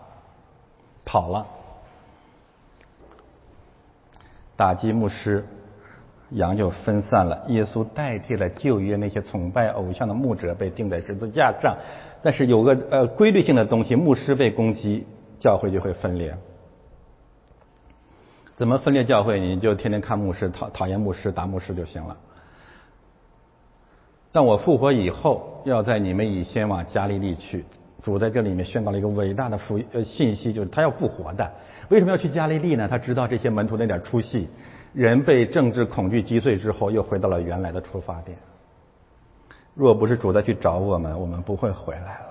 [1.05, 1.47] 跑了，
[4.57, 5.47] 打击牧师。
[6.31, 11.77] 羊就分散了，耶稣代替了旧约那些崇拜偶像的牧者被钉在十字架上，
[12.23, 15.07] 但是有个呃规律性的东西，牧师被攻击，
[15.41, 16.37] 教会就会分裂。
[18.55, 19.41] 怎么分裂教会？
[19.41, 22.17] 你就天天看牧师，讨讨厌牧师，打牧师就行了。
[24.33, 27.65] 但我复活以后，要在你们以先往加利利去，
[28.05, 31.51] 主在这里面宣告了一个伟大的福呃信息，就是他要复活的。
[31.89, 32.87] 为什么要去加利利呢？
[32.87, 34.49] 他知道这些门徒那点出息。
[34.93, 38.37] 人被政治恐惧击碎之后，又回到了原来的出发点。
[39.75, 42.27] 若不是主再去找我们，我们不会回来了。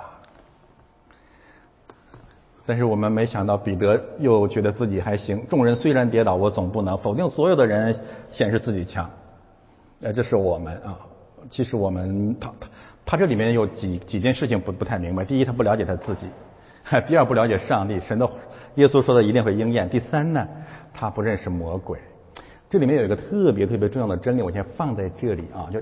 [2.66, 5.48] 但是我们没想到，彼得又觉得自己还行。
[5.48, 8.00] 众人虽然跌倒，我总不能否定所有的人
[8.32, 9.10] 显示自己强。
[10.02, 11.00] 呃，这是我们啊。
[11.50, 12.68] 其实我们他他
[13.06, 15.24] 他这里面有几几件事情不不太明白。
[15.24, 16.28] 第一，他不了解他自己；
[17.08, 18.30] 第二，不了解上帝，神的
[18.76, 20.48] 耶稣说的一定会应验；第三呢，
[20.94, 21.98] 他不认识魔鬼。
[22.70, 25.82] 这里面有一个特别特别重要的真理，我先放在这里啊，就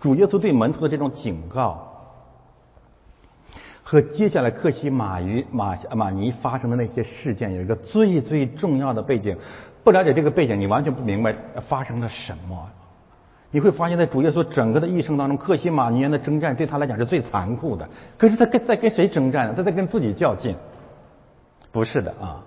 [0.00, 1.88] 主耶稣对门徒的这种警告，
[3.82, 9.36] 和接下来克西马于马马尼发生的那些事件有一个最最重要的背景。
[9.82, 11.34] 不了解这个背景，你完全不明白
[11.66, 12.68] 发生了什么。
[13.50, 17.88] 你会发现在主耶稣整个的一生当中，克西马尼园的征战对他来讲是最残酷的。
[18.18, 19.54] 可是他跟在跟谁征战？
[19.56, 20.54] 他在跟自己较劲？
[21.72, 22.44] 不是的啊，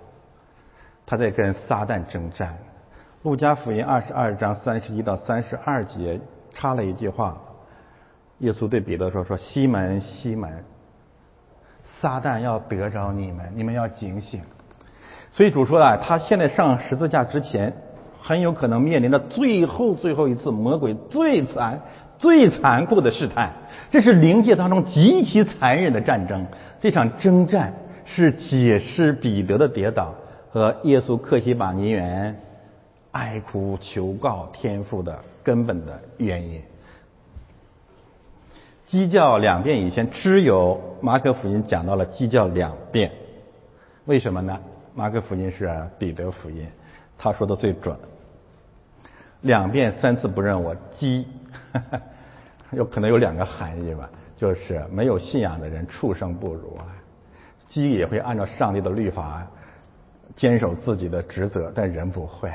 [1.04, 2.56] 他在跟撒旦征战。
[3.22, 6.20] 路加福音二十二章三十一到三十二节
[6.52, 7.40] 插了一句话，
[8.38, 10.64] 耶稣对彼得说：“说西门，西门，
[12.00, 14.40] 撒旦要得着你们，你们要警醒。”
[15.30, 17.72] 所以主说啊，他现在上十字架之前，
[18.20, 21.80] 很有可能面临着最后最后一次魔鬼最残、
[22.18, 23.52] 最残酷的试探。
[23.92, 26.44] 这是灵界当中极其残忍的战争。
[26.80, 27.72] 这场征战
[28.04, 30.12] 是解释彼得的跌倒
[30.50, 32.36] 和耶稣克西马尼园。
[33.12, 36.62] 哀哭求告天父的根本的原因。
[38.86, 43.12] 鸡叫两遍以前，只有马可福音讲到了鸡叫两遍。
[44.04, 44.60] 为什么呢？
[44.94, 46.66] 马可福音是彼得福音，
[47.16, 47.96] 他说的最准。
[49.40, 51.26] 两遍三次不认我，鸡
[52.72, 56.86] 有可能有两个含义吧，就是没有信仰的人畜生不如啊。
[57.70, 59.46] 鸡也会按照上帝的律法
[60.36, 62.50] 坚守自己的职责，但人不会。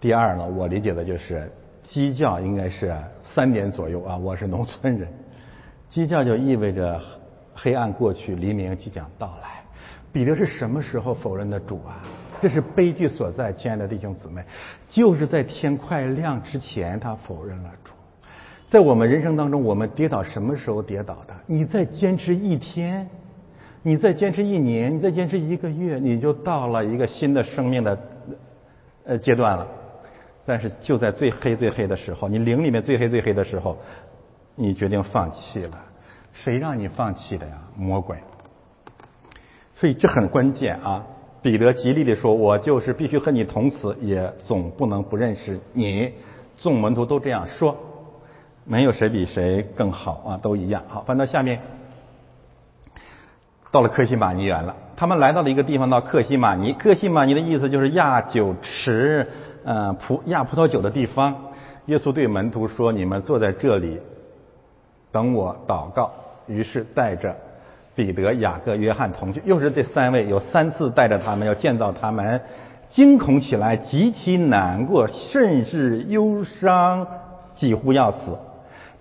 [0.00, 1.50] 第二呢，我理解的就是
[1.82, 4.16] 鸡叫应该是三点左右啊。
[4.16, 5.08] 我是农村人，
[5.90, 7.00] 鸡叫就意味着
[7.52, 9.60] 黑暗过去，黎明即将到来。
[10.12, 12.00] 彼得是什么时候否认的主啊？
[12.40, 14.40] 这是悲剧所在，亲爱的弟兄姊妹，
[14.88, 17.92] 就是在天快亮之前，他否认了主。
[18.68, 21.34] 在我们人生当中，我们跌倒什么时候跌倒的？
[21.46, 23.08] 你再坚持一天，
[23.82, 27.98] 你再坚持一年，你再坚持一个月，你就到了一个新的生命的
[29.04, 29.66] 呃阶段了。
[30.48, 33.76] 但是就在最黑最黑的时候，你灵里面最黑最黑的时候，
[34.54, 35.78] 你决定放弃了。
[36.32, 37.52] 谁让你放弃的呀？
[37.76, 38.16] 魔鬼。
[39.76, 41.04] 所以这很关键啊！
[41.42, 46.14] 彼得极力的说：“我就是必须和你同死，也总不能不认识你。”
[46.56, 47.76] 众门徒都这样说，
[48.64, 50.82] 没有谁比谁更好啊，都一样。
[50.88, 51.60] 好，翻到下面，
[53.70, 54.74] 到了克西马尼园了。
[54.96, 56.72] 他们来到了一个地方，到克西马尼。
[56.72, 59.28] 克西马尼的意思就是亚酒池。
[59.70, 61.36] 嗯，葡压葡萄酒的地方，
[61.84, 64.00] 耶稣对门徒说：“你们坐在这里，
[65.12, 66.10] 等我祷告。”
[66.48, 67.36] 于是带着
[67.94, 72.40] 彼得、雅各、约翰同去，又是这三位，有三次带着他们要建造他们，
[72.88, 77.06] 惊恐起来，极其难过，甚至忧伤，
[77.54, 78.38] 几乎要死。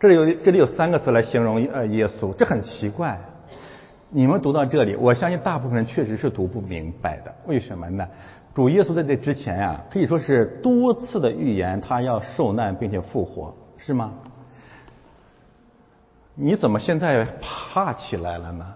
[0.01, 3.17] 这里有这里有三个词来形容呃耶稣，这很奇怪。
[4.09, 7.33] 你们读到这里，我相信大部分人确实是读不明白的。
[7.45, 8.05] 为什么呢？
[8.57, 14.11] 主耶稣在这之前呀，可以说是多次的预言他要受难并且复活，是吗？
[16.33, 18.73] 你怎么现在怕起来了呢？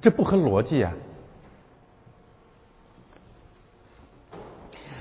[0.00, 0.92] 这不合逻辑啊！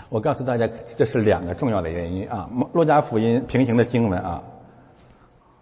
[0.10, 0.67] 我告诉大家，
[0.98, 2.50] 这是两个重要的原因啊。
[2.74, 4.43] 《洛加福音》平行的经文啊，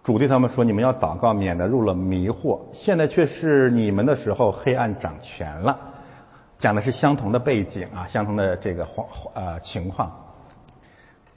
[0.04, 5.92] 主对他们说：“你们要祷告，免得入了迷惑。”现在却是你们的时候，黑暗掌权了。
[6.60, 10.12] 讲的是相同的背景啊，相同的这个黄呃情况。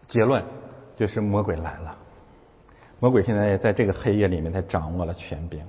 [0.07, 0.43] 结论
[0.97, 1.97] 就是魔鬼来了，
[2.99, 5.63] 魔鬼现在在这个黑夜里面，他掌握了权柄。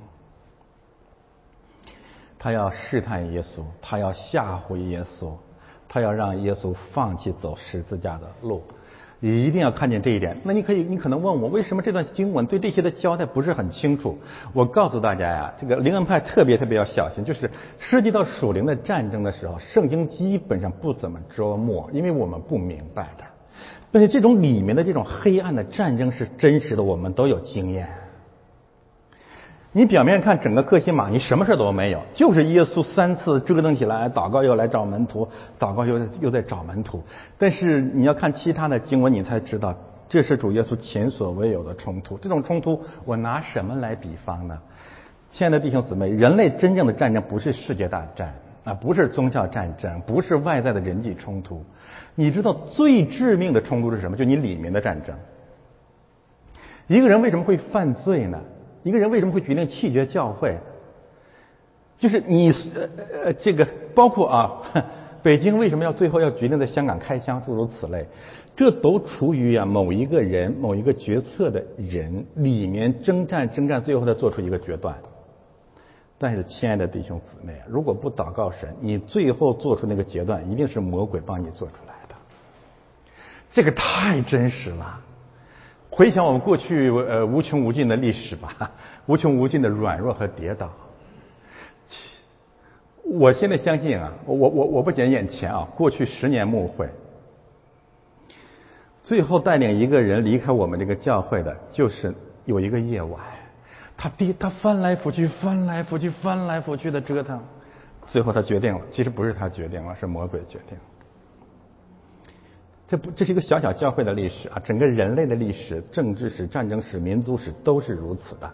[2.37, 5.33] 他要试探耶稣，他要吓唬耶稣，
[5.89, 8.63] 他要让耶稣放弃走十字架的路。
[9.21, 10.37] 你一定要看见这一点。
[10.43, 14.17] 那你可以，你可能问我，为什么这段经文对这些的交代不是很清楚？
[14.53, 23.23] 我告诉大家呀，这个灵恩派特别特别要小心，就是涉及到属灵的战争的时候，圣经基本上不怎么琢磨，因为我们不明白的。
[23.91, 27.87] 但是这种里面的这种黑暗的战争是真实的，我们都有经验。
[29.71, 35.27] 你表面看整个克西马，你什么事都没有，就是耶稣三次折腾起来，祷告又来找门徒，
[35.59, 37.03] 祷告又又在找门徒。
[37.37, 39.75] 但是你要看其他的经文，你才知道
[40.09, 42.17] 这是主耶稣前所未有的冲突。
[42.17, 44.57] 这种冲突，我拿什么来比方呢？
[45.29, 51.63] 亲爱的弟兄姊妹，人类真正的战争不是世界大战啊，不是宗教战争，不是外在的人际冲突。
[52.15, 54.17] 你知道最致命的冲突是什么？
[54.17, 55.15] 就你里面的战争。
[56.87, 58.41] 一个人为什么会犯罪呢？
[58.83, 60.57] 一个人为什么会决定弃绝教会？
[61.97, 62.89] 就是你呃
[63.25, 64.61] 呃，这个包括啊，
[65.21, 68.05] 北京为什么要最后要决定在香港开枪，诸如此类，
[68.55, 74.95] 这都出于啊某一个人、某一个决策的人里面征战征战，最后再做出一个决断。
[76.17, 82.15] 但是，亲爱的弟兄姊妹，如果不祷告神，你最后做出那个决断，一定是魔鬼帮你做出来的。
[83.51, 85.01] 这个太真实了。
[85.99, 88.71] 回想我们过去呃无穷无尽的历史吧，
[89.05, 90.71] 无穷无尽的软弱和跌倒。
[93.03, 96.87] 我现在相信啊，我我我不讲眼前啊，过去十年牧会，
[99.03, 103.19] 最后带领一个人离开我们这个教会的，就是有一个夜晚，
[103.97, 107.43] 他跌，他翻来覆去，翻来覆去，翻来覆去的折腾，
[108.07, 110.77] 最后他决定了，其实不是他决定了，是魔鬼决定。
[112.89, 114.59] 这不，这是一个小小教会的历史啊！
[114.65, 118.51] 整个人类的历史、政治史、战争史、民族史都是如此的。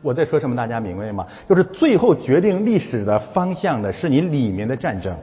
[0.00, 0.56] 我在说什么？
[0.56, 1.26] 大家明白吗？
[1.46, 5.14] 就是最后决定历史的方向的是你里面的战争，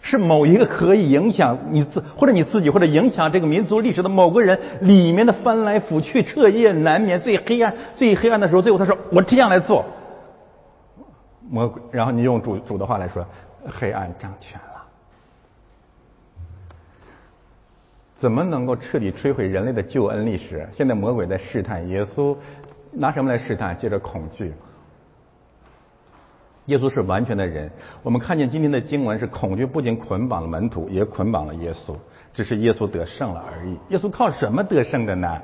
[0.00, 9.84] 是某一个可以影响你自或者你自己或者影响这个民族历史的某个人里面的翻来覆去、彻夜难眠、最黑暗、最黑暗的时候，最后他说：“我这样来做。”
[11.46, 13.22] 魔鬼，然后你用主主的话来说，
[13.66, 14.58] 黑暗掌权。
[18.22, 20.68] 怎么能够彻底摧毁人类的救恩历史？
[20.72, 22.36] 现在魔鬼在试探耶稣，
[22.92, 23.76] 拿什么来试探？
[23.76, 24.54] 借着恐惧。
[26.66, 27.68] 耶稣是完全的人，
[28.04, 31.96] 我们看见今天的经文是恐惧不仅捆绑了门徒，也捆绑了耶稣，
[32.32, 33.76] 只是耶稣得胜了而已。
[33.88, 35.42] 耶稣靠什么得胜的呢？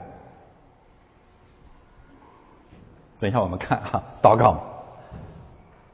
[3.19, 4.78] 等一下我们看哈，祷告。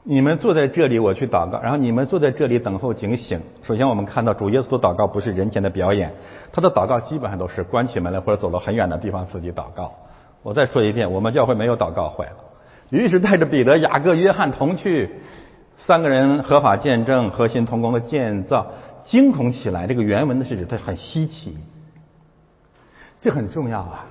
[0.07, 1.59] 你们坐在这里，我去祷告。
[1.59, 3.41] 然后你们坐在这里等候警醒。
[3.63, 6.13] 首先，我们看到主耶稣的祷告不是人前的表演，
[6.53, 9.91] 他的祷告基本上都是关起门来或者走到很远的地方自己祷告。
[10.43, 12.33] 我再说一遍，我们教会没有祷告会了。
[12.91, 15.09] 于是带着彼得、雅各、约翰同去，
[15.87, 18.67] 三个人合法见证核心同工的建造，
[19.05, 19.87] 惊恐起来。
[19.87, 21.57] 这个原文的是指他很稀奇，
[23.21, 24.05] 这很重要啊！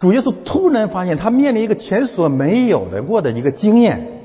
[0.00, 4.17] 主耶稣突然发现他面临一个前所没有的过的一个经验。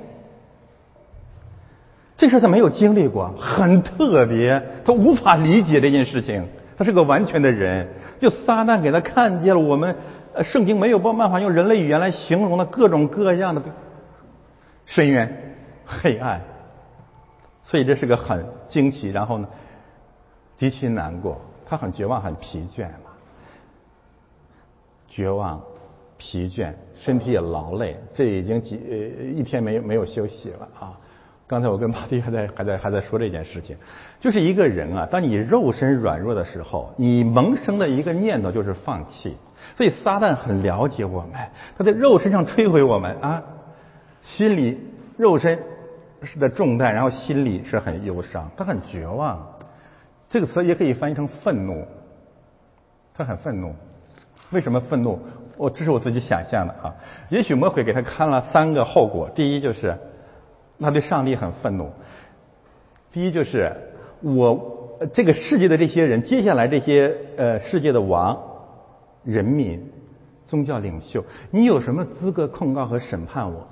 [2.15, 6.47] 这事他没有经历过，很特别，他无法理解这件事情。
[6.75, 7.87] 他是个完全的人，
[8.19, 9.95] 就撒旦给他看见了我们
[10.43, 13.61] 圣经没有办法用人类语言来形容的各种各样的
[14.85, 15.55] 深渊、
[15.85, 16.41] 黑暗，
[17.63, 19.09] 所以这是个很惊奇。
[19.09, 19.47] 然后呢，
[20.57, 23.11] 极其难过，他很绝望、很疲倦嘛，
[25.07, 25.61] 绝望、
[26.17, 30.97] 疲倦，身体也劳累，这已经几呃一天没没有休息了啊。
[31.53, 33.77] 刚才我跟马蒂还在 还在还在说这件事情，
[34.19, 39.37] 就是一个人啊，当你肉身软弱的时候，你萌生的一个念头就是放弃。
[39.77, 41.33] 所以撒旦很了解我们，
[41.77, 43.43] 他在肉身上摧毁我们啊。
[44.23, 44.79] 心里
[45.15, 45.59] 肉身
[46.23, 49.47] 是的重担，然后心里是很忧伤，他很绝望。
[50.29, 51.85] 这个词也可以翻译成愤怒，
[53.13, 53.75] 他很愤怒。
[54.49, 55.19] 为什么愤怒？
[55.55, 56.95] 我这是我自己想象的啊。
[57.29, 59.95] 也许魔鬼给他看了三个后果：第一就是
[60.79, 61.85] 他对上帝很愤怒；
[63.11, 63.71] 第一就是
[64.21, 68.37] 我这个世界的这些人，接下来这些呃世界的王、
[69.23, 69.91] 人民、
[70.45, 73.67] 宗教领袖，你有什么资格控告和审判我？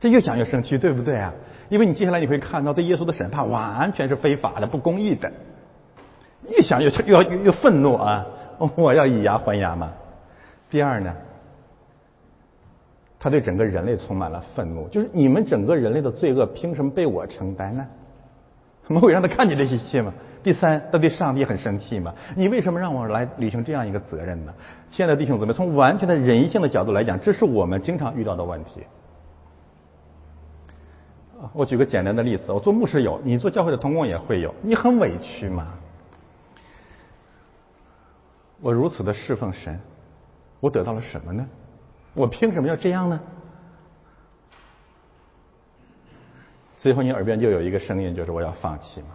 [0.00, 1.32] 这越想越生气，对不对啊？
[1.70, 5.32] 因为你接下来你会看到对耶稣的审判完全是非法的、不公义的。
[6.50, 8.26] 越想越越越越愤怒啊！
[8.76, 9.90] 我要以牙还牙嘛。
[10.70, 11.14] 第二呢，
[13.24, 17.86] 他对整个人类充满了愤怒，就是你们整个人类的罪恶凭什么被我承担呢？
[18.86, 20.12] 魔鬼让他看见这一切吗？
[20.42, 22.14] 第三，他对上帝很生气嘛？
[22.36, 24.52] 你为什么让我来履行这样一个责任呢？
[24.90, 28.82] 亲爱的弟兄姊妹，从完全的人性的角度来讲，这是我们经常遇到的问题。
[31.54, 35.68] 我举个简单的例子，我做牧师有，你做教会的同工也会有，你很委屈吗？
[38.60, 39.80] 我如此的侍奉神，
[40.60, 41.46] 我得到了什么呢？
[42.14, 43.20] 我凭什么要这样呢？
[46.78, 49.08] 最后你耳边就有一个声音，就是我要放弃吗？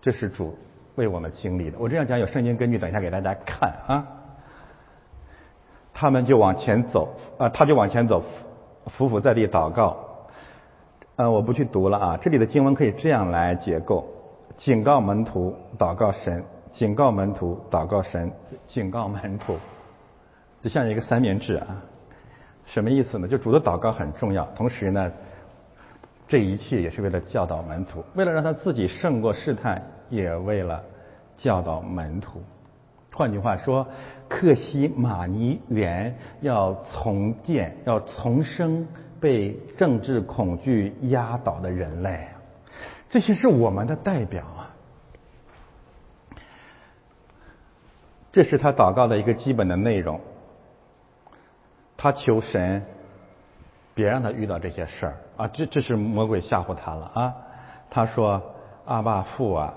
[0.00, 0.56] 这是主
[0.94, 1.78] 为我们经历的。
[1.78, 4.06] 我这样讲有圣经根据，等一下给大家看啊。
[5.92, 8.22] 他们就往前走啊，他就往前走，
[8.86, 9.96] 伏伏在地祷告。
[11.16, 12.18] 呃，我不去读了啊。
[12.20, 14.06] 这里的经文可以这样来结构：
[14.56, 16.42] 警告门徒，祷告神；
[16.72, 18.30] 警告门徒，祷告神；
[18.66, 19.58] 警告门徒，
[20.60, 21.82] 就像一个三明治啊。
[22.66, 23.26] 什么意思呢？
[23.26, 25.12] 就主的祷告很重要，同时呢，
[26.28, 30.82] 这一切也是为了教导门徒，为了让他自己胜过试探，也为了
[31.36, 32.42] 教导门徒。
[33.12, 33.86] 换句话说，
[34.28, 38.86] 克西马尼园要重建，要重生。
[39.20, 42.26] 被政治恐惧压倒的人类，
[43.10, 44.70] 这些是我们的代表啊。
[48.32, 50.18] 这是他祷告的一个基本的内容。
[52.02, 52.82] 他求神
[53.94, 57.34] 别让他遇到这些事儿啊，这这是魔鬼吓唬他了啊。
[57.90, 58.42] 他说
[58.86, 59.74] ：“阿爸父啊，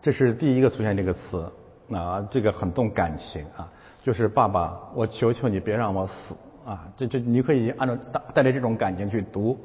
[0.00, 1.52] 这是第一个出现这个词
[1.92, 3.68] 啊，这个很动感情啊，
[4.02, 6.34] 就是爸爸，我求求你别让我死。”
[6.64, 9.58] 啊，这这你可以按照带带着这种感情去读，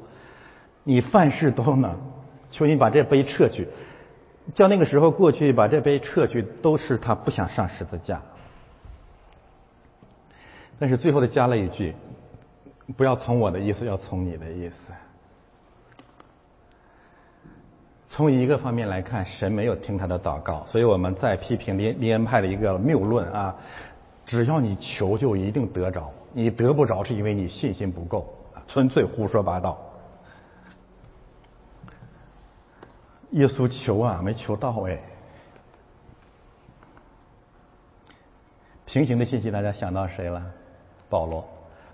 [0.84, 1.96] 你凡事都能，
[2.50, 3.68] 求你把这杯撤去，
[4.52, 8.20] 叫那个时候过去把这杯撤去，都是他不想上十字架。
[10.78, 11.94] 但是最后的加了一句，
[12.96, 14.76] 不要从我的意思，要从你的意思。
[18.08, 23.56] 从一个方面来看，神没有听他的祷告，所以我们在批评连连恩派的一个谬论啊，
[24.24, 26.10] 只要你求，就一定得着。
[26.32, 28.26] 你得不着，是因为你信心不够，
[28.68, 29.78] 纯粹胡说八道。
[33.30, 34.98] 耶稣求啊，没求到哎。
[38.84, 40.42] 平行的信息，大家想到谁了？
[41.08, 41.44] 保罗，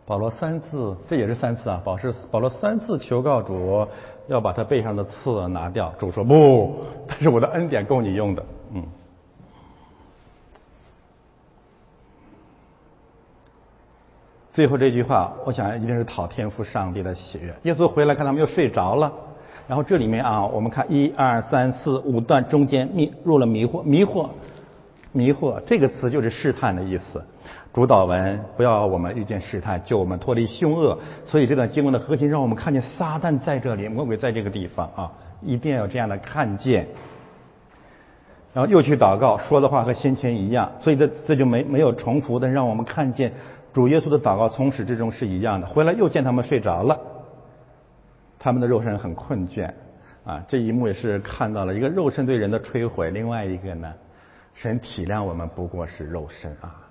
[0.07, 1.81] 保罗三次，这也是三次啊。
[1.85, 3.87] 保是保罗三次求告主，
[4.29, 5.93] 要把他背上的刺拿掉。
[5.99, 8.85] 主说不， 但是我的恩典够你用的，嗯。
[14.53, 17.55] 最后这句话，我想一定是讨天父上帝的喜悦。
[17.63, 19.11] 耶稣回来看他们又睡着了，
[19.67, 24.29] 然后这里面啊，我们看一二三四五段中间迷入了迷惑，迷惑，
[25.13, 27.25] 迷惑这个词就是试探的意思。
[27.73, 30.99] 主导文不要我们遇见试探，救我们脱离凶恶。
[31.25, 36.87] 所以这段经文的核心让我们看见撒旦在这里，魔鬼在这个地方啊，一定要有这样的看见。
[38.53, 43.33] 然后又去祷告，说的话和先前一样，所以这这就没没有重复的，让我们看见。
[43.73, 45.67] 主耶稣的祷告从始至终是一样的。
[45.67, 47.01] 回来又见他们睡着了，
[48.39, 49.71] 他们的肉身很困倦
[50.27, 50.45] 啊。
[50.47, 53.91] 这一幕也是看到了一个肉身对人的摧毁，另外一个呢，
[54.53, 56.82] 神体谅我们不过是肉身啊。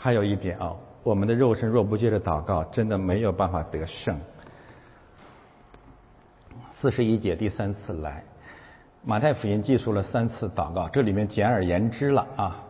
[0.00, 4.16] 还有一点啊，我们的肉身若不接着祷告，真的没有办法得胜。
[6.76, 8.22] 四十一节第三次来，
[9.02, 12.64] 马太福音记述了三次祷告，这里面简而言之了啊。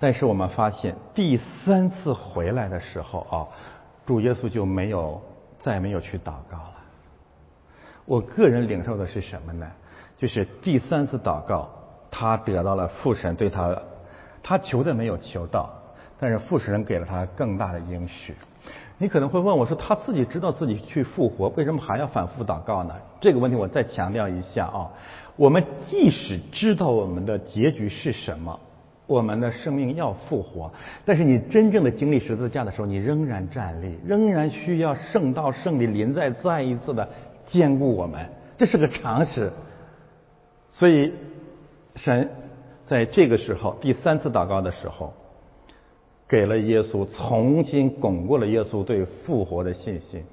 [0.00, 3.46] 但是我们发现第三次回来的时候啊，
[4.04, 5.22] 主耶稣就没有
[5.60, 6.74] 再没有去祷告了。
[8.04, 9.70] 我个人领受的是什么呢？
[10.18, 11.70] 就是第三次祷告，
[12.10, 13.80] 他得到了父神对他，
[14.42, 15.70] 他求的没有求到，
[16.22, 18.32] 但是父神给了他更大的应许。
[18.96, 22.94] 你可能会问我说，他自己知道自己去复活，为什么还要反复祷告呢？
[23.20, 24.88] 这个问题我再强调一下啊，
[25.34, 28.60] 我们即使知道我们的结局是什么。
[29.08, 30.72] 我们的生命要复活，
[31.04, 37.08] 但是你真正的经历十字架的时候，你仍然站立，仍然需要圣道、圣灵临在，再一次的
[37.44, 39.52] 兼顾我们，这是个常识。
[40.70, 41.12] 所以，
[41.96, 42.30] 神
[42.86, 45.12] 在这个时候第三次祷告的时候，
[46.32, 50.24] 给了耶稣重新巩固了耶稣对复活的信心。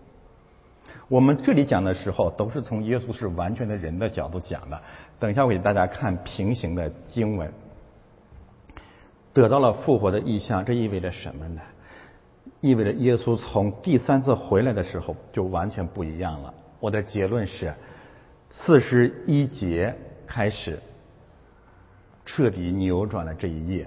[1.10, 4.82] 我们这里讲的时候，都是从耶稣是完全的人的角度讲的。
[5.20, 7.52] 等一下，我给大家看平行的经文。
[9.34, 11.60] 得到了复活的意象，这意味着什么呢？
[12.62, 16.54] 意味着耶稣从第三次回来的时候就完全不一样了。
[16.80, 17.74] 我的结论是，
[18.52, 19.94] 四十一节
[20.26, 20.80] 开始
[22.26, 23.86] 彻底扭转了这一页，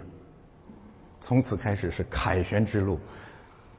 [1.33, 3.01] 从此开始是凯旋之路，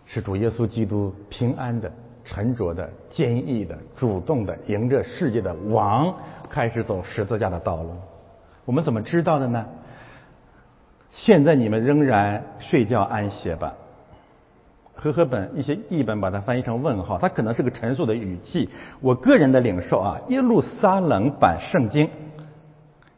[0.07, 1.91] 是主耶稣基督平安的、
[2.25, 6.15] 沉着的、坚毅的、主动的，迎着世界的王
[6.49, 7.91] 开始走十字架的道路。
[8.65, 9.67] 我们怎么知道的呢？
[11.11, 13.75] 现在你们仍然睡觉安歇吧。
[14.95, 18.67] 和合本一些译本把它翻译成问号，它可能是个陈述的语气。
[18.99, 22.09] 我个人的领受啊，耶路撒冷版圣经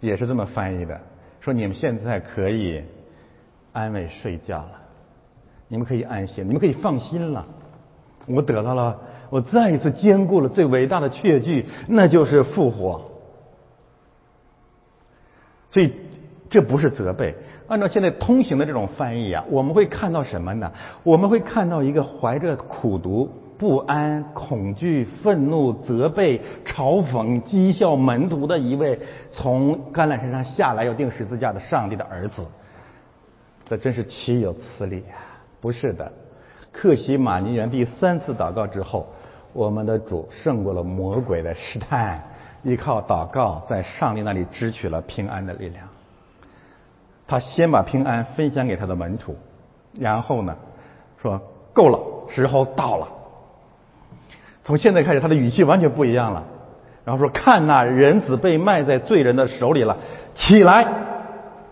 [0.02, 1.00] 也是这么翻译的，
[1.40, 2.84] 说你们现在可以
[3.76, 4.72] 安慰睡觉了，
[5.68, 7.46] 你们可以安心，你们可以放心了。
[8.26, 8.98] 我得到了，
[9.30, 13.12] 我再一次兼顾了最伟大的确据，那就是复活。
[15.70, 15.92] 所以
[16.50, 17.36] 这不是责备。
[17.68, 20.72] 按照现在通行的这种翻译啊，我们会看到什么呢？
[21.04, 28.98] 我们会看到一个怀着苦读、不安、恐惧、愤怒、责备、嘲讽、讥笑门徒的一位
[29.32, 32.42] 从橄榄山上下来要钉十字架的上帝的儿子。
[33.68, 35.42] 这真是岂有此理啊！
[35.60, 36.12] 不是的，
[36.72, 39.08] 克西马尼园第三次祷告之后，
[39.54, 42.24] 我们的主胜过了魔鬼的试探，
[42.64, 45.88] 依靠祷告在上帝那里支取了平安的力量。
[47.28, 49.36] 他先把平安分享给他的门徒，
[50.00, 50.56] 然后呢，
[51.22, 51.42] 说
[51.74, 52.00] 够了，
[52.30, 53.08] 时候到了。
[54.64, 56.44] 从现在开始，他的语气完全不一样了。
[57.04, 59.98] 然后说：“看呐，人子被卖在罪人的手里了，
[60.34, 60.88] 起来，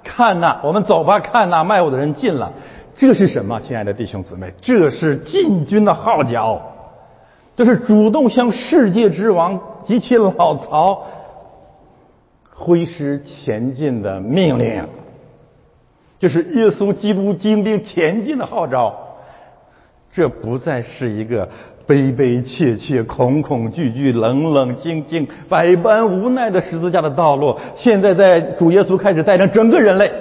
[0.03, 1.19] 看呐，我们走吧。
[1.19, 2.51] 看呐，卖我的人进了。
[2.95, 4.53] 这是什么，亲爱的弟兄姊妹？
[4.61, 6.61] 这是进军的号角，
[7.55, 11.05] 这是主动向世界之王及其老曹
[12.51, 14.83] 挥师前进的命令。”
[16.19, 18.95] 就是耶稣基督精兵前进的号召，
[20.13, 21.49] 这不再是一个
[21.85, 27.59] 悲悲切切、恐恐惧惧、冷冷静静、百般无奈的十字架的道路。
[27.75, 30.11] 现在，在主耶稣开始带领整个人类，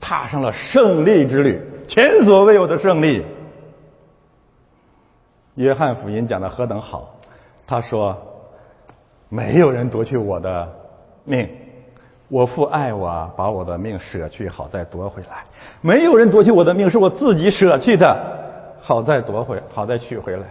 [0.00, 3.24] 踏上了胜利之旅，前所未有的胜利。
[5.56, 7.16] 约翰福音讲的何等好，
[7.66, 8.16] 他说
[9.28, 10.68] ：“没有人夺去我的
[11.24, 11.48] 命。”
[12.30, 15.44] 我父爱我，把我的命舍去，好再夺回来。
[15.80, 18.14] 没有人夺去我的命，是我自己舍去的，
[18.88, 20.46] 好再夺回，好再取回来。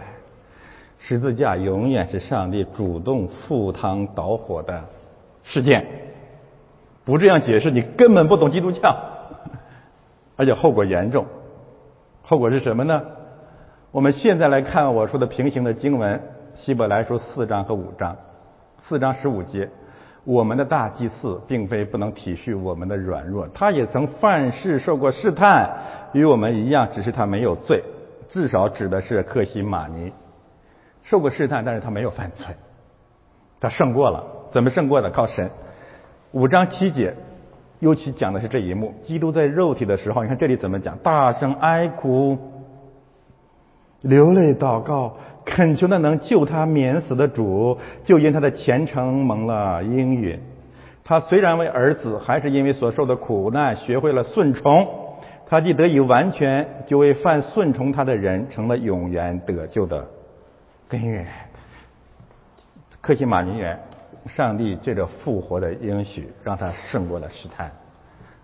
[1.00, 4.84] 十字架永远是上帝主动赴汤蹈火的
[5.42, 5.84] 事件。
[7.04, 8.96] 不这样解释，你根本不懂基督教，
[10.38, 11.26] 而且后果严重。
[12.22, 13.02] 后果是什么呢？
[13.90, 16.22] 我们现在来看我说的平行的经文，
[16.54, 18.16] 希伯来书四章和五章，
[18.84, 19.68] 四章十五节。
[20.22, 25.68] 我们的大祭司并非不能体恤我们的软弱，他也曾犯事受过试探，
[26.12, 27.82] 与我们一样，只是他没有罪。
[28.28, 30.12] 至少指的是克西马尼
[31.02, 32.54] 受过试探，但是他没有犯罪，
[33.60, 34.24] 他胜过了。
[34.52, 35.10] 怎么胜过的？
[35.10, 35.50] 靠神。
[36.32, 37.14] 五章七节，
[37.80, 40.98] 尤其讲的是这一幕：基督在肉体的时候，你看这里怎么讲？
[40.98, 42.36] 大声哀哭，
[44.02, 45.16] 流泪祷告。
[45.44, 50.38] 恳求那能救他免死的主，就因他的虔诚蒙了应允。
[51.04, 55.07] 他虽然为儿子，还是因为所受的苦难，学会了顺从。
[55.48, 60.06] 他既得以完全，就为犯顺从他的人，成了永远得救的
[60.86, 61.26] 根源。
[63.00, 63.80] 克西马尼园，
[64.26, 67.72] 上帝借着复活的应许，让他胜过了试探。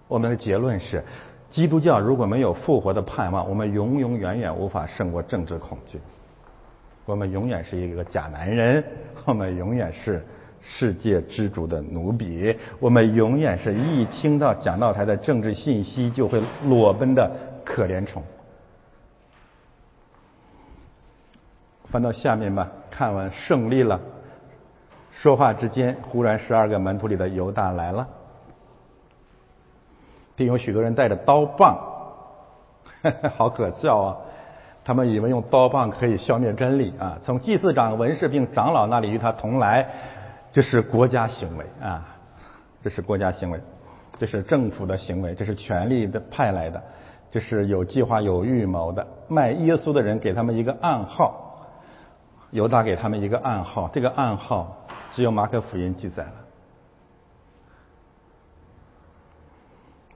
[0.08, 1.04] 我们的结论是：
[1.50, 6.00] 基督教如果没有复活的盼望，我们永永远远无法胜过政治恐惧。
[7.04, 8.82] 我们永远是一个假男人，
[9.26, 10.24] 我们永远是
[10.66, 17.30] 世界之主的奴婢，我们永远是一听到讲道台的政治信息就会裸奔的
[17.64, 18.22] 可怜虫。
[21.90, 24.00] 翻到下面吧，看完胜利了，
[25.12, 28.08] 说话之间，忽然十二个门徒里的犹大来了，
[30.34, 31.78] 并有许多人带着刀棒，
[33.36, 34.16] 好可笑啊！
[34.86, 37.16] 他们以为用刀棒可以消灭真理啊！
[37.22, 39.88] 从祭司长、文士并长老那里与他同来，
[40.54, 42.16] 这是国家行为啊！
[42.80, 43.60] 这是国家行为。
[44.20, 46.80] 这是政府的行为，这是权力的派来的，
[47.28, 49.04] 这是有计划、有预谋的。
[49.26, 51.66] 卖耶稣的人给他们一个暗号，
[52.52, 56.34] 犹大给他们一个暗号，这个暗号只有马可福音记载了。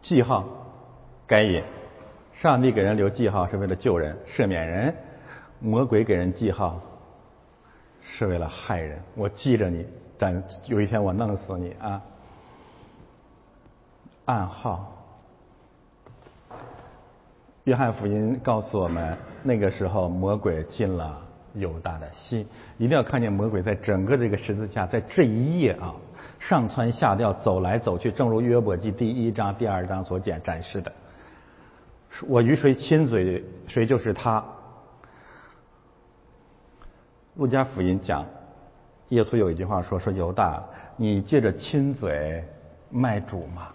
[0.02, 0.44] 记号，
[1.26, 1.64] 该隐，
[2.32, 4.94] 上帝给人留记号是为了救人、赦免人；
[5.58, 6.80] 魔鬼给人记号
[8.00, 9.02] 是为了害人。
[9.16, 9.84] 我记着你，
[10.18, 12.02] 但有一天我弄死你啊！
[14.24, 14.92] 暗号。
[17.64, 21.20] 约翰福音告诉我们，那个时候魔鬼进了
[21.54, 22.46] 犹大的心。
[22.78, 25.94] 一定要看见魔鬼在整个这个十字架，在这一页啊。
[26.38, 30.92] 上蹿下跳，走来走去，正如约伯记第一章、第二章所展展示的。
[32.26, 34.44] 我与谁亲嘴，谁就是他。
[37.34, 38.24] 路加福音讲，
[39.10, 40.62] 耶稣有一句话说：“说犹大，
[40.96, 42.44] 你借着亲嘴
[42.90, 43.68] 卖主吗？”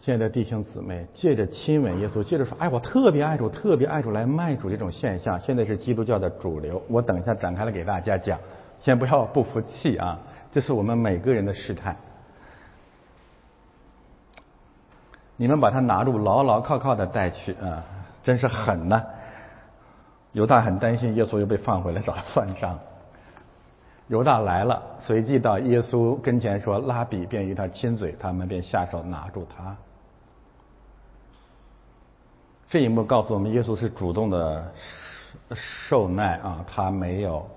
[0.00, 6.82] 亲爱的弟兄姊妹，借着亲吻耶稣，借着说：“哎，我特别爱主，特别爱主”来卖主这种现象，现在是基督教的主流。
[6.88, 8.38] 我等一下展开来给大家讲。
[8.82, 10.20] 先不要不服气啊！
[10.52, 11.96] 这是我们每个人的试探。
[15.36, 17.82] 你们把它拿住，牢牢靠靠的带去啊！
[18.22, 19.02] 真是狠呐！
[20.36, 22.78] 犹大很担心耶稣又被放回来找他算账。
[24.08, 29.74] 犹大来了，随即到耶稣跟前说：“拉比便与他亲嘴，他们便下手拿住他。”
[32.68, 34.70] 这一幕告诉我们，耶稣是主动的
[35.54, 37.48] 受难啊，他没有。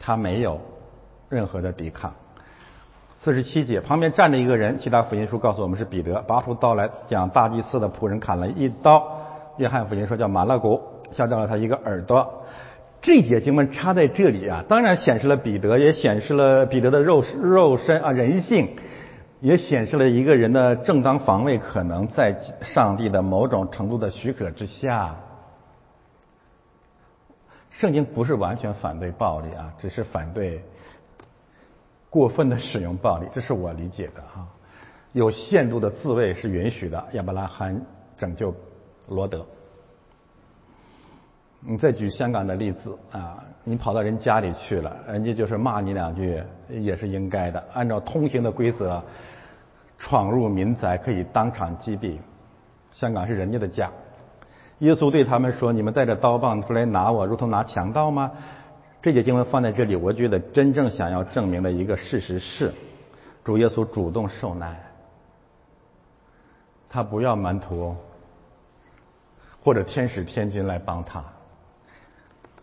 [0.00, 0.60] 他没有
[1.28, 2.12] 任何的抵抗。
[3.20, 9.17] 四十七节，旁边站着一个人，其他福音书告诉我们是彼得，拔出刀来，将大祭司的仆人砍了一刀。
[9.58, 10.80] 约翰福音说叫马勒古，
[11.12, 12.44] 削掉了他一个耳朵。
[13.00, 18.76] 这节经文插在这里啊，当然显示了彼得，也显示了彼得的肉肉身啊人性，
[19.40, 25.14] 也显示了一个人的正当防卫可能在上帝的某种程度的许可之下。
[27.70, 30.60] 圣经不是完全反对暴力啊，只是反对
[32.10, 34.46] 过分的使用暴力，这是我理解的哈。
[35.12, 37.04] 有限度的自卫是允许的。
[37.12, 37.80] 亚伯拉罕
[38.16, 38.52] 拯救
[39.08, 39.44] 罗德，
[41.60, 47.62] 你再举香港的例子啊，你跑到人家里去了，人家就是骂你两句也是应该的。
[47.72, 49.02] 按照通行的规则，
[49.98, 52.18] 闯入民宅可以当场击毙。
[52.92, 53.90] 香港是人家的家。
[54.78, 58.30] 耶稣对他们说：“你们带着刀棒出来拿我，如同拿强盗吗？”
[59.02, 62.72] 这节经文放在这里，我觉得真正想要证明的一个事实是，
[63.44, 64.76] 主耶稣主动受难，
[66.88, 67.96] 他不要门徒
[69.68, 71.22] 或者天使天君来帮他，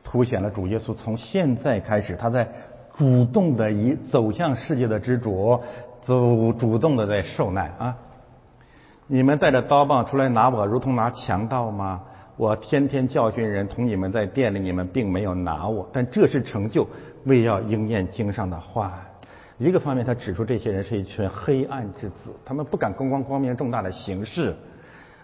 [0.03, 2.49] 凸显了主耶稣从现在开始，他在
[2.97, 5.61] 主动的以走向世界的之主，
[6.01, 7.97] 走主动的在受难啊。
[9.05, 12.01] 你们带着刀棒出来拿我，如同拿强盗吗？
[12.37, 16.87] 我天天教训人，同你们在店里，你们并没有拿我，但这是成就，
[17.25, 18.99] 为要应验经上的话。
[19.59, 24.55] 一个方面，他指出这些人是一群黑暗之子，他们不敢公光光明正大的行事。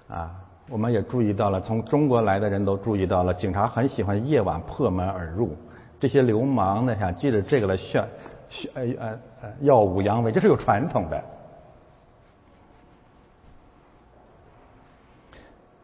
[0.07, 0.29] 啊，
[0.69, 5.55] 我们也注意到了，从中国来的人都注意到了，警察很喜欢夜晚破门而入。
[5.99, 8.07] 这些流氓呢，想借着这个来炫
[8.49, 11.23] 炫呃呃耀武扬威，这是有传统的。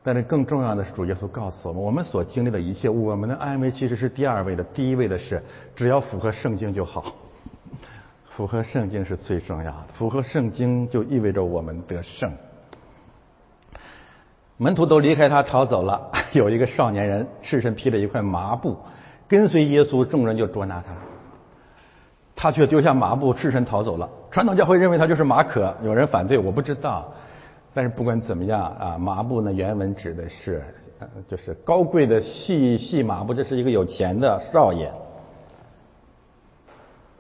[0.04, 5.44] 但是更重要的是，主耶稣告诉我们，我们所经历的一切，我们的安危其实是第二位的，第一位的是
[5.76, 7.14] 只要符合圣经就好。
[8.30, 12.32] 符合圣经是最重要的，符合圣经就意味着我们得胜。
[14.58, 18.78] 门徒都离开他逃走了， 有一个少年人赤身披着一块麻布，
[19.28, 20.94] 跟随耶稣，众人就捉拿他，
[22.36, 24.10] 他却丢下麻布，赤身逃走了。
[24.32, 27.12] 传统教会认为他就是马可，有人反对，我不知道。
[27.74, 30.64] 但是不管怎么样啊，麻布呢原文指的是，
[31.28, 34.92] 就是高贵的细细麻布，这是一个有钱的少爷，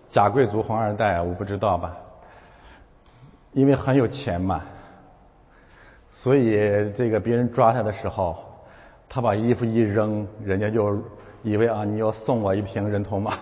[0.09, 1.95] 假贵族红二代，我不知道吧？
[3.53, 4.61] 因为很有钱嘛，
[6.23, 6.51] 所以
[6.97, 8.37] 这个别人抓他的时候，
[9.07, 11.01] 他把衣服一扔，人家就
[11.43, 13.37] 以为啊你要送我一瓶人头马，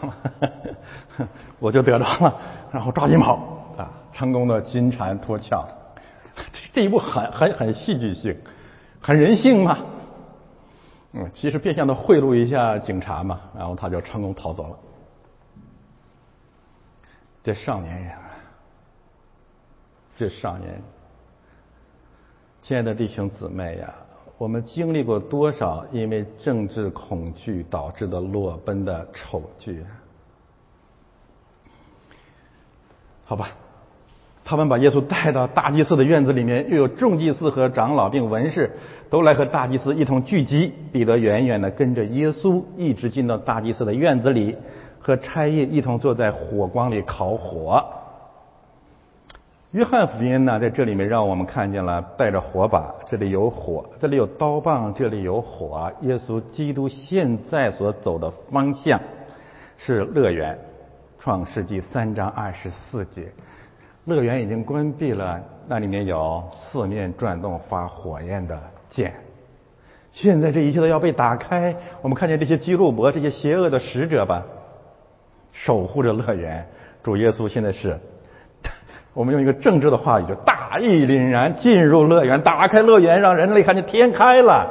[1.57, 2.39] 我就得着了，
[2.71, 3.35] 然后抓紧跑
[3.77, 5.65] 啊，成功的金蝉脱壳。
[6.73, 8.37] 这一步很很很戏剧性，
[8.99, 9.79] 很人性嘛。
[11.13, 14.77] 嗯，其实变相的贿赂一下警察嘛，然后他就成功逃走了。
[17.41, 18.11] 这少年人，
[20.17, 20.81] 这少年，
[22.67, 23.93] 亲爱的弟兄姊妹呀，
[24.39, 29.85] 我们经历过多少因为政治恐惧导致的裸奔的丑剧？
[33.23, 33.49] 好吧。
[34.43, 38.71] 他们把耶稣带到大祭司的院子里面，又有众祭司和长老并文士
[39.11, 40.73] 都来和大祭司一同聚集。
[40.91, 44.55] 彼得远远的跟着耶稣，一直进到大祭司的院子里，
[44.99, 47.85] 和差役一同坐在火光里烤火。
[49.75, 55.91] 约翰福音呢，在这里面让我们看见了带着火把，这里有火，这里有刀棒，这里有火。
[55.99, 58.97] 耶稣基督现在所走的方向
[59.77, 60.57] 是乐园，
[61.19, 63.29] 创世纪三章二十四节。
[64.05, 68.57] 乐园已经关闭了，那里面有四面转动发火焰的
[68.89, 69.13] 剑。
[70.13, 74.45] 现在这一切都要被打开，我们看见这些基路伯这些邪恶的使者吧，
[75.51, 76.65] 守护着乐园。
[77.03, 77.99] 主耶稣现在是，
[79.15, 84.69] 我们用一个政治的话语，就大义凛然进入乐园，打开乐园，让人类看见天开了。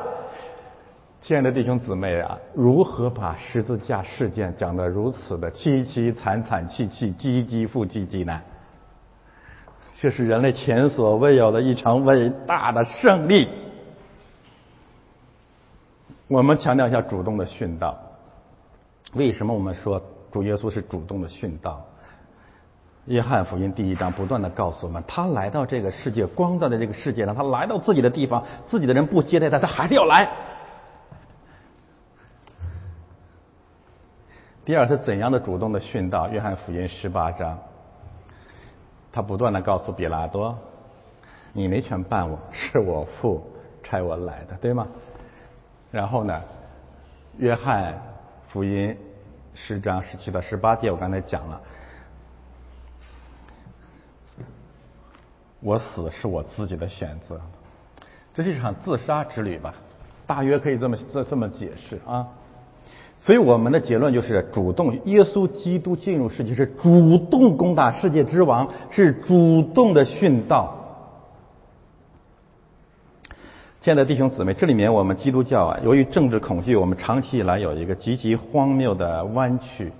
[1.22, 8.38] 亲爱的弟兄姊妹啊，如何把十字架事件讲得如此的凄凄惨惨戚戚、唧唧复唧唧呢？
[9.98, 13.48] 这是人类前所未有的一场伟大的胜利。
[16.28, 17.98] 我们强调一下主动的殉道。
[19.14, 21.82] 为什么我们说主耶稣是主动的殉道？
[23.06, 30.30] 约翰福音第一章不断的告诉我们，他来到这个世界，光照的这个世界上，他来到自己的地方，自己的人不接待他，他还是要来。
[34.64, 36.28] 第二，他怎样的主动的殉道？
[36.30, 37.58] 约翰福音十八章。
[39.12, 40.58] 他不断的告诉比拉多
[41.52, 43.48] ：“你没权办我，是我父
[43.82, 44.88] 差我来的，对吗？”
[45.92, 46.42] 然后呢，
[47.36, 47.94] 约翰
[48.48, 48.96] 福音
[49.52, 51.60] 十章十七到十八节，我刚才讲了，
[55.64, 57.40] 我死是我自己的选择，
[58.34, 59.74] 这是一场自杀之旅吧？
[60.26, 62.28] 大约可以这么这这么解释啊。
[63.18, 70.76] 所以我们的结论就是：主动，耶稣基督进入世界是主动攻打世界之王，是主动的殉道。
[73.80, 79.90] 亲爱的弟兄姊妹，这里面我们基督教啊，由于政治恐惧，我们长期以来有一个极其荒谬的弯曲。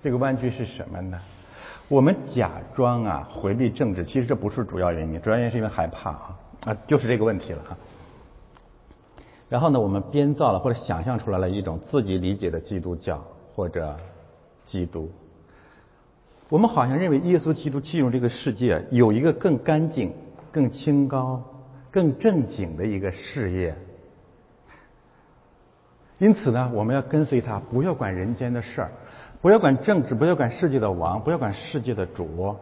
[0.00, 1.18] 这个弯曲是什么呢？
[1.92, 7.76] 我们假装啊回避政治，其实这不是主要原因，主要原因是因为害怕啊啊，就是这个问题了哈。
[9.50, 13.22] 然后呢，我们编造了或者想象出来了一种自己理解的基督教
[13.54, 13.94] 或者
[14.64, 15.10] 基督。
[16.48, 20.14] 我们好像认为耶稣基督进入这个世界有一个更干净、
[20.50, 21.42] 更清高、
[21.90, 23.76] 更正经的一个事业。
[26.16, 28.92] 因此呢，我们要跟随他，不要管人间的事儿，
[29.42, 32.56] 不要管政治，不要管世界的王，不要管世界的主。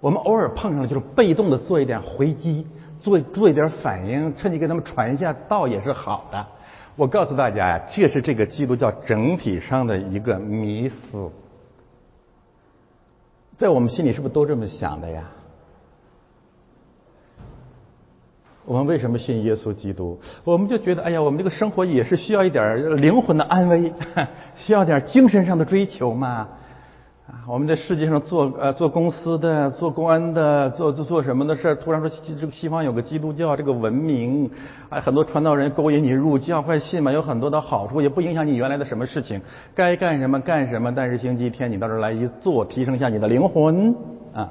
[0.00, 2.66] 我们偶尔碰上了，就是被动的做一点回击。
[3.00, 6.46] 做做一点反应，趁机给他们传一下道也是好的。
[6.96, 11.30] 我告诉大家呀，这是这个基督教整体上的一个迷思，
[13.58, 15.24] 在我们心里是不是都这么想的呀？
[18.66, 20.18] 我们为什么信耶稣基督？
[20.42, 23.92] 我们就觉得，哎呀，我们这个生活也是需要一点灵魂的安慰，
[24.56, 26.48] 需要点精神上的追求嘛。
[27.26, 34.50] 啊，我们在世界上做呃做公司的、做公安的、做做做什么的事，突然说这个西方有个基督教这个文明，
[34.90, 39.40] 啊，很多传道人勾引你入教，快信嘛，有很多的好处，也不影响你原来的什么事情，
[39.74, 40.94] 该干什么干什么。
[40.94, 43.94] 但是星期天你到这儿来一坐，提升一下你的灵魂
[44.34, 44.50] 啊。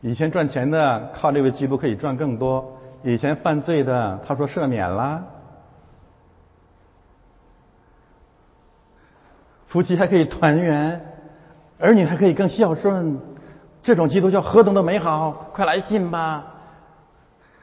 [0.00, 5.22] 以前赚钱的靠这位基督可以赚更多，以前犯罪的他说赦免啦。
[9.66, 11.00] 夫妻还可以团圆，
[11.78, 13.20] 儿女还可以更孝顺，
[13.82, 15.30] 这种基督教何等的美好！
[15.52, 16.46] 快来信吧！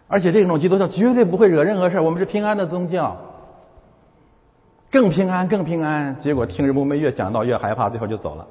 [0.07, 3.17] 而且这种基督教绝对不会惹任何事我们是平安的宗教，
[4.89, 6.17] 更平安，更平安。
[6.21, 8.47] 结果听日不没越讲到越害怕，最后就走了。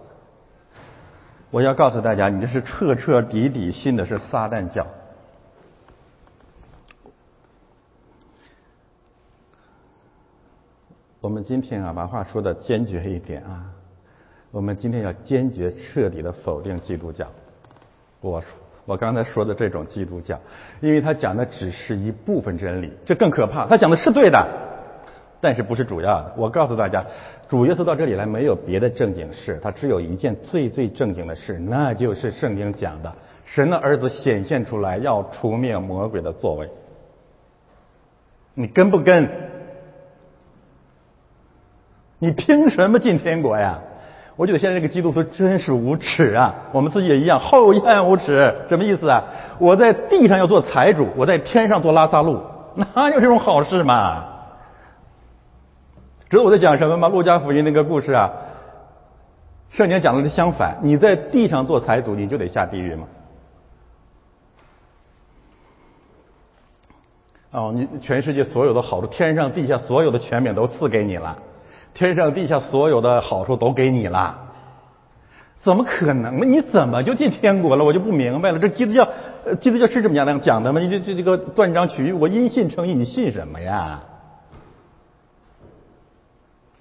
[1.51, 4.87] 我要告诉大家，你这是彻彻底底信的是撒旦教。
[11.21, 13.73] 我们今天啊，把话说的坚决一点啊，
[14.51, 17.27] 我们今天要坚决彻底的否定基督教。
[18.21, 18.43] 我
[18.85, 20.39] 我刚才说的这种基督教，
[20.81, 23.67] 因为他讲的只是一部分真理，这更可怕。
[23.67, 24.47] 他讲的是对的，
[25.41, 26.35] 但是不是主要的。
[26.37, 27.05] 我告诉大家，
[27.49, 33.13] 主耶稣到这里来没有别的正经事，他只有一件最最正经的事，那就是圣经讲的，
[33.45, 36.69] 神的儿子显现出来要除灭魔鬼的作为。
[38.55, 39.29] 你跟不跟？
[42.19, 43.79] 你凭什么进天国呀？
[44.37, 46.55] 我觉得现在这个基督徒真是无耻啊！
[46.73, 49.25] 我们自己也一样，厚颜无耻，什么意思啊？
[49.59, 52.41] 我在地上要做财主，我在天上做拉萨路，
[52.75, 54.36] 哪有这种好事嘛？
[56.29, 57.09] 知道我在讲什么吗？
[57.09, 58.33] 路加福音那个故事啊，
[59.71, 63.07] 圣经讲的是相反，你在地上做财主，你就得下地狱吗？
[67.53, 71.39] 哦，你全世界所有的好处，天上地下所有的权柄都赐给你了，
[71.95, 74.37] 天上地下所有的好处都给你了，
[75.61, 76.45] 怎么可能呢？
[76.45, 77.85] 你怎么就进天国了？
[77.85, 78.59] 我就不明白了。
[78.59, 79.09] 这基督教，
[79.61, 80.81] 基督教是这么讲的讲的吗？
[80.81, 84.03] 你这这这个断章取义，我因信称义，你信什么呀？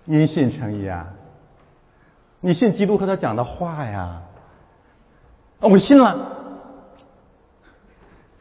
[0.06, 1.08] 因信称义啊？
[2.40, 4.22] 你信基督和他讲的话呀？
[5.60, 6.34] 啊，我信了。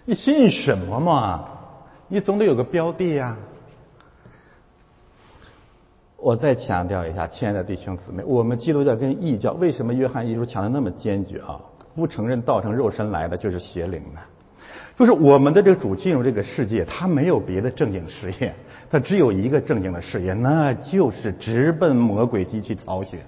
[0.05, 1.49] 你信什么嘛？
[2.09, 3.37] 你总得有个标的呀。
[6.17, 11.61] 我再强调一下，亲爱的弟兄姊妹，我们基督教跟异教为什么约翰一书强调那么坚决啊？
[11.95, 14.21] 不承认道成肉身来的就是邪灵呢？
[14.97, 18.55] 就是我们的这个主进入这个世界，他没有别的正经事业，
[18.91, 23.19] 他只有一个正经的事业，那就是直奔魔鬼机器巢穴。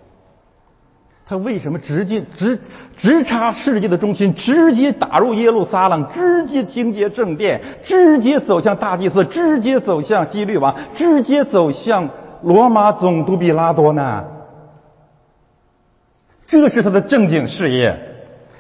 [1.29, 2.57] 他为什么直接直
[2.97, 12.09] 直插世界的中心，直接打入耶路撒冷，直接清洁正殿，直接走向大祭司，直接走向基律王，直接走向
[12.45, 14.25] 罗马总督比拉多呢？
[16.47, 17.99] 这是他的正经事业，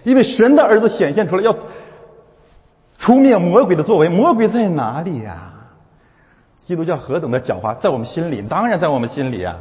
[0.02, 1.56] 因为神的儿子显现出来要
[3.06, 5.52] 除灭魔鬼的作为，魔鬼在哪里呀？
[6.62, 9.60] 基督教何等的狡猾，在我们心里，当然在我们心里啊。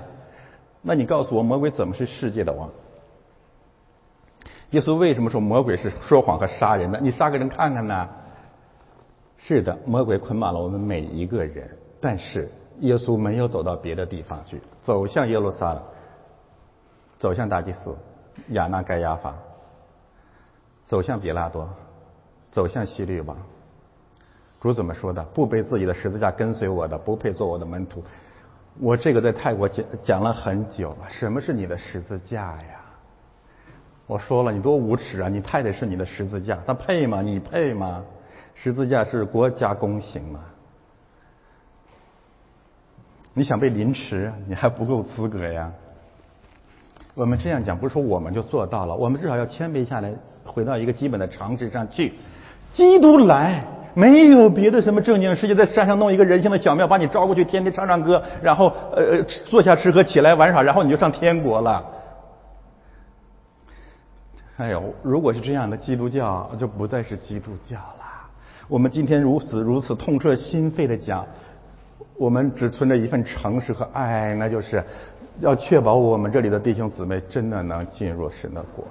[0.81, 2.71] 那你告诉我，魔鬼怎么是世界的王？
[4.71, 6.99] 耶稣为什么说魔鬼是说谎和杀人的？
[6.99, 8.09] 你杀个人看看呢？
[9.37, 11.69] 是的，魔鬼捆绑了我们每一个人，
[12.01, 15.83] 但是耶稣没有走到别的地方去，走向耶路撒冷，
[17.19, 17.95] 走向大祭司
[18.49, 19.35] 亚纳盖亚法，
[20.87, 21.69] 走向比拉多，
[22.55, 23.35] 走向希律吧。
[24.61, 25.21] 主怎么说的？
[25.25, 28.01] 不背自己的十字架跟随我的，不配做我的门徒。
[28.79, 30.99] 我这个在泰国讲讲了很久了。
[31.09, 32.79] 什么是你的十字架呀？
[34.07, 35.27] 我说了，你多无耻啊！
[35.27, 37.21] 你太太是你的十字架，他配吗？
[37.21, 38.05] 你配吗？
[38.53, 40.39] 十字架是国家公行吗？
[43.33, 45.73] 你想被凌迟，你还不够资格呀！
[47.15, 50.13] 我们这样讲，不是说我们就做到了，我们至少要谦卑下来，
[50.45, 52.13] 回到一个基本的常识上去。
[52.75, 53.63] 基督来，
[53.93, 61.83] 没有别的什么正经事情，在山上弄一个人形的小庙，把你招过去，天天唱唱歌，然后呃坐下吃喝，起来玩耍，然后你就上天国了。
[64.57, 68.05] 哎呦，如果是这样的，基督教就不再是基督教了。
[68.67, 71.25] 我们今天如此如此痛彻心扉的讲，
[72.17, 74.83] 我们只存着一份诚实和爱，那就是
[75.39, 78.85] 要确保我们这里的弟兄姊妹真的能进入神的国。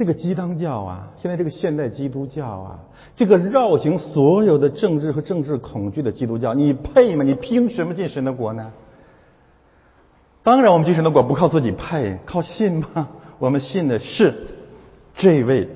[0.00, 2.78] 这个基当教啊，现在这个现代基督教啊，
[3.16, 7.22] 这个绕行所有的政治和政治恐惧的基督教，你配吗？
[7.22, 8.72] 你凭什么进神的国呢？
[10.42, 13.08] 当然，我们进神的国不靠自己配，靠信吗？
[13.38, 14.46] 我们信的是
[15.16, 15.68] 这位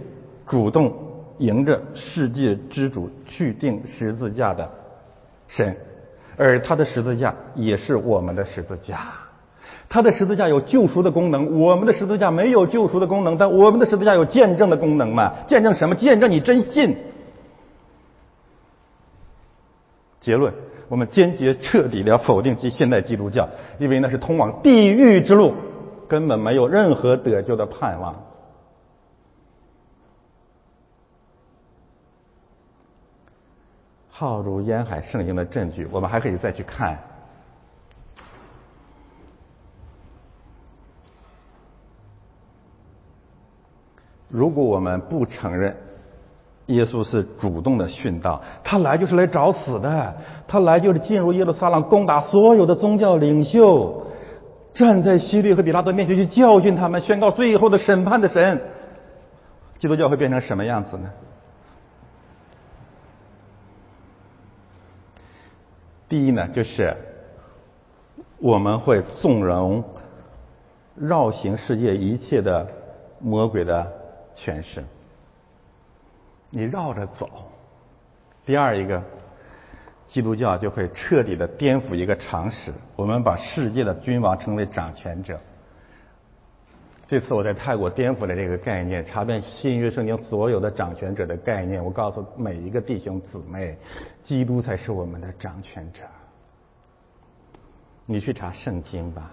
[0.46, 0.94] 主动
[1.36, 4.70] 迎着世界之主去定十字架的
[5.48, 5.76] 神，
[6.38, 9.12] 而他的十字架也是我们的十字架。
[9.94, 15.32] 他的十字架有救赎的功能，我们的十字架没有救赎的功能，但我们的十字架有见证的功能嘛？
[15.46, 15.94] 见证什么？
[15.94, 16.96] 见证你真信。
[20.20, 20.52] 结论。
[20.88, 25.54] 我们坚决彻底的否定其现代基督教，因为那是通往地狱之路，
[26.08, 28.16] 根本没有任何得救的盼望。
[34.10, 36.98] 浩如烟海圣经的证据，我们还可以再去看。
[44.34, 45.76] 如果我们不承认。
[46.68, 50.14] 耶稣是主动的殉道，他来就是来找死的，
[50.48, 54.06] 他来就是进入耶路撒冷攻打所有的宗教领袖，
[54.72, 58.58] 站在希律和比拉多面前去教训他们，宣告最后的审判的神。
[59.78, 61.10] 基督教会变成什么样子呢？
[66.08, 66.96] 第一呢，就是
[68.38, 69.84] 我们会纵容
[70.94, 72.66] 绕行世界一切的
[73.20, 73.86] 魔鬼的
[74.34, 74.84] 权势。
[76.50, 77.28] 你绕着走。
[78.46, 79.02] 第二一个，
[80.06, 85.40] 基督教就会彻底的颠覆一个常识，我们把世界的君王称为掌权者。
[87.06, 93.76] 这次我在泰国颠覆了这个概念，查遍新约圣经所有的掌权者的概念，我告诉每一个弟兄姊妹，
[94.22, 96.00] 基督才是我们的掌权者。
[98.06, 99.30] 你去查圣经吧，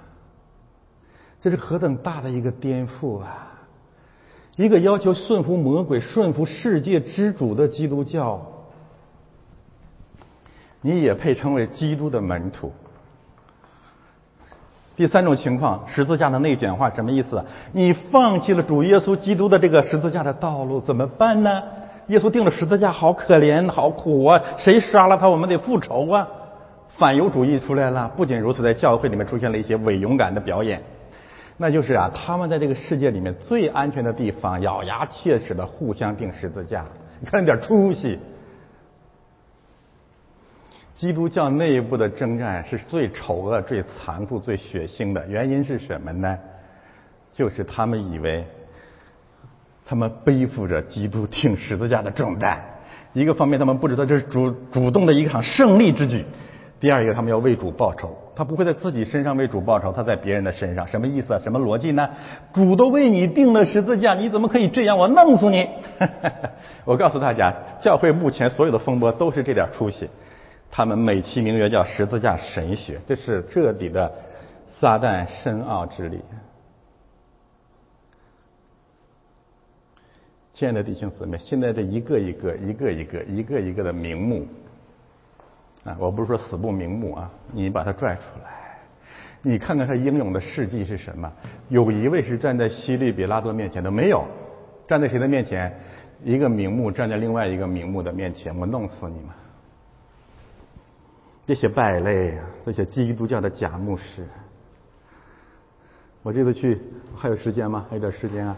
[1.41, 3.50] 这是何等大的一个颠覆啊！
[4.55, 8.41] 一个要求顺服魔鬼、顺服世界之主的基督教，
[10.81, 12.71] 你也配称为基督的门徒？
[14.97, 17.43] 第三种情况，十字架的内卷化什么意思？
[17.71, 21.63] 你放弃了主耶稣基督的这个十字架的道路，怎么办呢？
[22.07, 24.41] 耶稣定了十字架，好可怜，好苦啊！
[24.57, 26.27] 谁杀了他，我们得复仇啊！
[26.97, 28.11] 反犹主义出来了。
[28.17, 30.83] 不仅如此，在教会里面出现了一些伪勇敢的表演，
[31.57, 36.85] 那就是啊，他们在这个世界里面最安全的地方，咬牙切齿的互相钉十字架，
[37.19, 38.19] 你看点出息。
[40.95, 46.37] 基督教内部的征战是最丑恶、最残酷、最血腥的，原因是什么呢？
[47.33, 48.45] 就是他们以为
[49.85, 52.63] 他们背负着基督钉十字架的重担。
[53.13, 56.23] 一个方面，他们不知道这是主主动的一场胜利之举；
[56.79, 58.15] 第二一个，他们要为主报仇。
[58.35, 60.87] 他不会在自己身上为主报仇，他在别人的身上。
[60.87, 61.39] 什么意思啊？
[61.39, 62.09] 什么逻辑呢？
[62.53, 64.97] 主都为你定了十字架，你怎么可以这样？
[64.97, 65.67] 我弄死你！
[66.85, 70.09] 我告诉大家，教会目前所有的风波都是这点出息。
[70.71, 74.11] 他们美其名曰叫十字架神学，这是彻底的
[74.79, 76.21] 撒旦深奥之力。
[80.53, 84.45] 亲爱的弟兄姊妹，现在这一个一个、一个一个、一个一个的名目
[85.83, 88.79] 啊，我不是说死不瞑目啊，你把它拽出来，
[89.41, 91.31] 你看看他英勇的事迹是什么？
[91.69, 94.23] 有一位是站在希律比拉多面前的，没有
[94.87, 95.73] 站在谁的面前？
[96.23, 99.29] 一个名目站在另外一个名目的面前，我弄死你们！
[101.47, 104.27] 这些败类啊，这些基督教的假牧师，
[106.21, 106.79] 我这次去
[107.15, 107.87] 还有时间吗？
[107.89, 108.55] 还有点时间啊！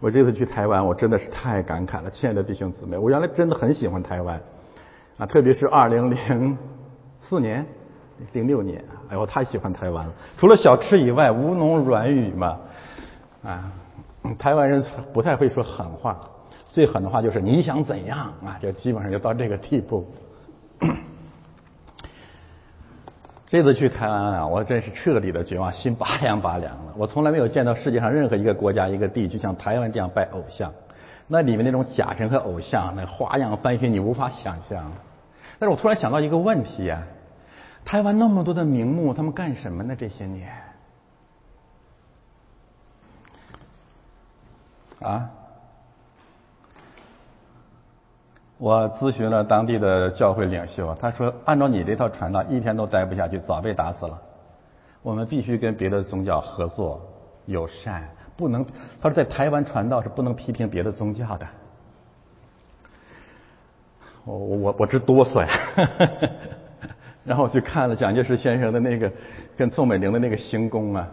[0.00, 4.40] 我这次去台湾，我真的是太感慨了，亲爱的弟兄姊妹，我原来真的很喜欢台湾
[5.18, 6.58] 啊，特别是二零零
[7.20, 7.64] 四年、
[8.32, 10.12] 零六年，哎呦，我太喜欢台湾了。
[10.36, 12.58] 除了小吃以外，吴侬软语嘛
[13.42, 13.72] 啊，
[14.38, 16.20] 台湾人不太会说狠话，
[16.68, 20.06] 最狠的话就是你想怎样啊，就基本上就到这个地步。
[23.48, 26.92] 这次去台湾啊，我真是彻底的绝望，心拔凉拔凉的。
[26.96, 30.72] 我从来没有见到世界上任何一个国家、一个地区像台湾这样拜偶像，
[31.28, 34.92] 那里面那种假神和偶像，那花样翻新，你无法想象。
[35.58, 37.02] 但是我突然想到一个问题呀，
[37.84, 39.96] 台湾那么多的名目，他们干什么呢？
[39.96, 40.52] 这些年
[45.00, 45.30] 啊？
[48.58, 54.18] 我咨询了当地的教会领袖，他说：“按照你这套传道，一天都待不下去，早被打死了。
[55.02, 57.00] 我们必须跟别的宗教合作
[57.44, 58.64] 友善，不能。”
[59.00, 61.46] 他说：“在台湾传道是不能批评别的宗教的。”
[64.26, 66.28] 我我我直哆嗦呀！
[67.24, 69.10] 然后我去看了蒋介石先生的那个
[69.56, 71.08] 跟宋美龄的那个行宫啊，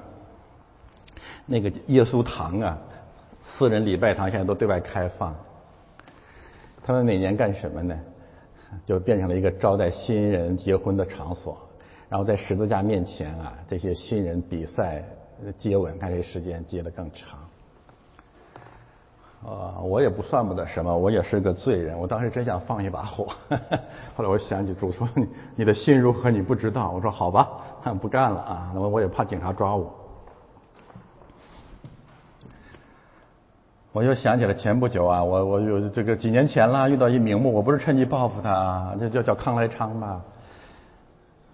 [1.45, 2.77] 那个耶稣堂啊，
[3.41, 5.35] 私人礼拜堂现在都对外开放。
[6.83, 7.97] 他们每年干什么呢？
[8.87, 11.55] 就变成了一个招待新人结婚的场所，
[12.09, 15.03] 然后在十字架面前啊，这些新人比赛
[15.59, 17.42] 接吻，看谁时间接的更长。
[19.45, 21.97] 啊，我也不算不得什么，我也是个罪人。
[21.99, 23.27] 我当时真想放一把火，
[24.15, 25.27] 后来我想起主说 你
[25.57, 26.91] 你的心如何你不知道。
[26.91, 27.49] 我说好吧，
[28.01, 29.93] 不干了啊，那么我也怕警察抓我。
[33.91, 40.21] 我就想起了前不久啊，我我有这个几年前了，遇到一名目，我不是趁机报复他，这叫叫康来昌吧。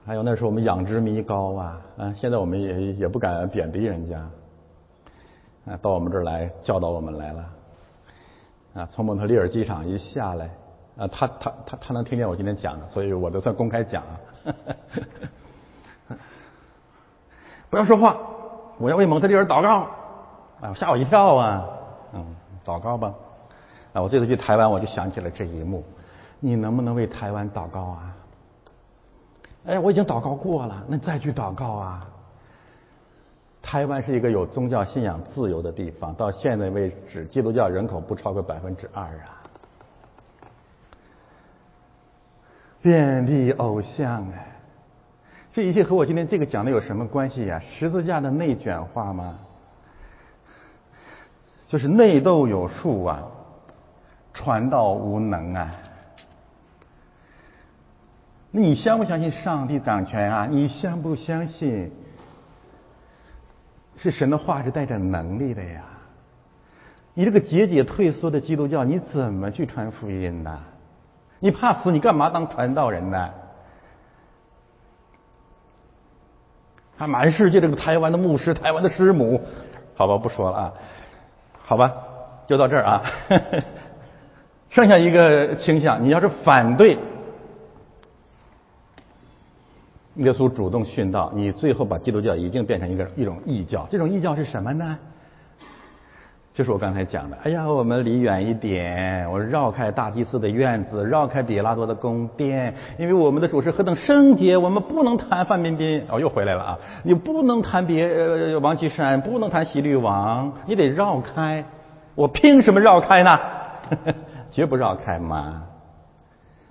[0.06, 4.20] 还有那时候我们仰之弥高啊，啊，现在我们也也不敢贬低人家，
[5.66, 7.46] 啊，到我们这儿来教导我们来了，
[8.74, 10.50] 啊，从蒙特利尔机场一下来，
[10.98, 14.20] 啊，他他他他能听见我今天讲的，所以我都算公开讲啊。
[17.70, 18.18] 不要说话，
[18.78, 19.88] 我要为蒙特利尔祷告，
[20.62, 21.68] 啊，吓我一跳啊。
[22.14, 23.14] 嗯，祷告吧。
[23.94, 25.84] 啊，我这次去台湾，我就想起了这一幕。
[26.40, 28.16] 你能不能为台湾祷告啊？
[29.66, 32.08] 哎，我已经祷告过了，那再去祷告啊。
[33.62, 39.36] 台湾是一个有宗教信仰自由的地方，到现在为止，基督教人口不超过百分之二啊。
[42.82, 44.56] 遍地偶像哎，
[45.52, 47.60] 这一切和我今天这个讲的有什么关系呀？
[47.60, 49.38] 十字架的内卷化吗？
[51.68, 53.28] 就是内斗有术啊，
[54.34, 55.72] 传道无能啊。
[58.50, 60.48] 你相不相信上帝掌权啊？
[60.50, 61.92] 你相不相信
[64.02, 65.84] 是神的话是带着能力的呀？
[67.14, 70.60] 你这个节节退缩的基督教，你怎么去传福音呢？
[71.40, 73.30] 你怕死，你干嘛当传道人呢？
[76.96, 79.42] 还满世界这个台湾的牧师、台湾的师母，
[79.96, 80.74] 好吧，不说了啊。
[81.62, 81.94] 好吧，
[82.48, 83.04] 就到这儿啊。
[84.70, 86.98] 剩下一个倾向，你要是反对，
[90.20, 93.88] 耶稣主动殉道，你最后把基督教已经变成一个一种异教。
[93.90, 94.98] 这种异教是什么呢？
[96.52, 106.04] 就是我刚才讲的，哎呀，我们离远一点，我绕开大祭司的院子，绕开比拉多的宫殿，因为我们的主是何等圣洁，我们不能谈范冰冰。
[106.10, 106.80] 哦，又回来了啊！
[107.04, 111.64] 你不能谈别呃王岐山，不能谈喜律王，你得绕开。
[112.16, 113.40] 我凭什么绕开呢？
[114.52, 115.64] 绝不绕开嘛！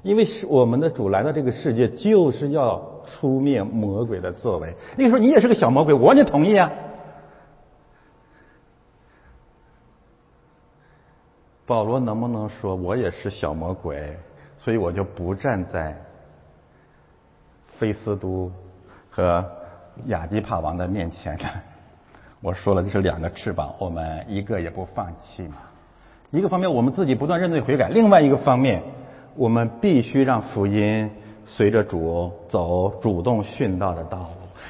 [0.03, 4.75] 因为是我们的主来到这个世界，就是要出灭魔鬼的作为。
[4.97, 6.71] 那个时候你也是个小魔鬼，我也同意啊。
[11.67, 14.17] 保罗能不能说我也是小魔鬼，
[14.59, 15.97] 所以我就不站在
[17.79, 18.51] 菲斯都
[19.11, 19.45] 和
[20.07, 21.45] 亚基帕王的面前呢？
[22.41, 25.57] 我说了，这是两个翅膀，我们一个也不放弃嘛。
[26.31, 28.83] 一个方面，我们自己不断认罪悔改；另外一个方面，
[29.35, 31.11] 我们必须让福音
[31.49, 34.27] 随着主走，主动殉道的道路。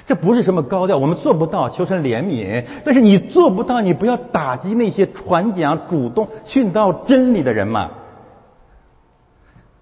[0.06, 2.64] 这不是什么高调，我们做不到，求神怜悯。
[2.84, 7.90] 但是你做不到，你不要打击那些传讲、主动殉道真理的人嘛。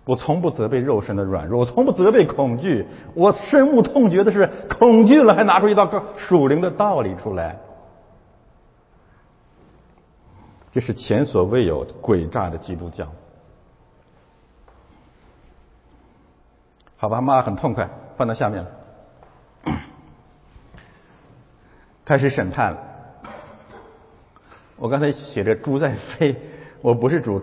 [0.05, 2.86] 我从不责备肉身的软弱，我从不责备恐惧。
[3.14, 7.59] 我深恶痛绝的是恐惧了，还拿出一道属灵的道理出来，
[10.72, 13.07] 这是前所未有诡诈的基督教。
[16.99, 18.70] 好吧，骂很痛快，放到下面了。
[22.05, 22.78] 开始审判了。
[24.76, 26.34] 我刚才写着猪在飞，
[26.80, 27.42] 我不是主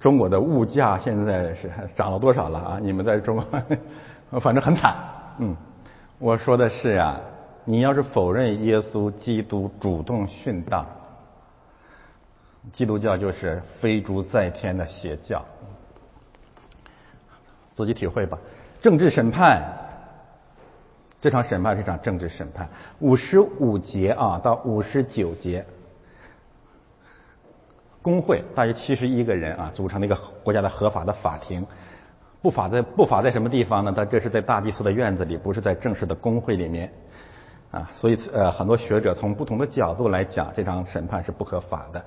[0.00, 2.78] 中国的物价现在是涨了多少了啊？
[2.80, 3.44] 你们在中国，
[4.40, 4.96] 反正很惨。
[5.38, 5.56] 嗯，
[6.18, 7.20] 我说的是啊，
[7.64, 10.86] 你要是否认耶稣基督主动殉道，
[12.72, 15.44] 基督教就是飞猪在天的邪教。
[17.74, 18.38] 自己体会吧。
[18.86, 19.60] 政治审判。
[21.20, 22.68] 这场审判是一场政治审判，
[23.00, 25.66] 五十五节啊到五十九节，
[28.00, 31.66] 工会大约七十一个人啊组成了一个国家的合法的法庭，
[32.40, 33.92] 不法在不法在什么地方呢？
[33.92, 36.92] 他这是在大祭司的院子里，不是在正式的工会里面
[37.72, 37.90] 啊。
[37.98, 42.04] 所以呃，很多学者从不同的角度来讲，这场审判是不合法的。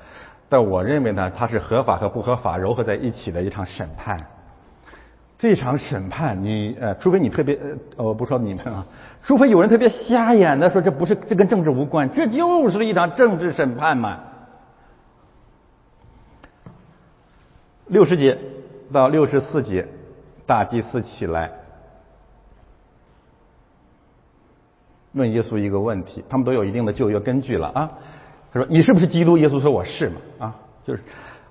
[0.48, 4.26] 但我认为呢，它是合法和不合法糅合在一起的一场审判。
[5.40, 7.58] 这场审判，你呃，除非你特别
[7.96, 8.86] 呃，我不说你们啊，
[9.24, 14.20] 除非有人特别瞎眼的说这不是这跟政治无关，这就是一场政治审判嘛。
[17.88, 18.38] 六十节
[18.92, 19.88] 到六十四节，
[20.46, 21.50] 大祭司起来
[25.14, 27.92] 问耶稣一个问题，他们都有一定的就业根据了啊。
[28.52, 31.02] 他说：“你是不是基督？”耶稣说：“我是嘛。”啊，就是。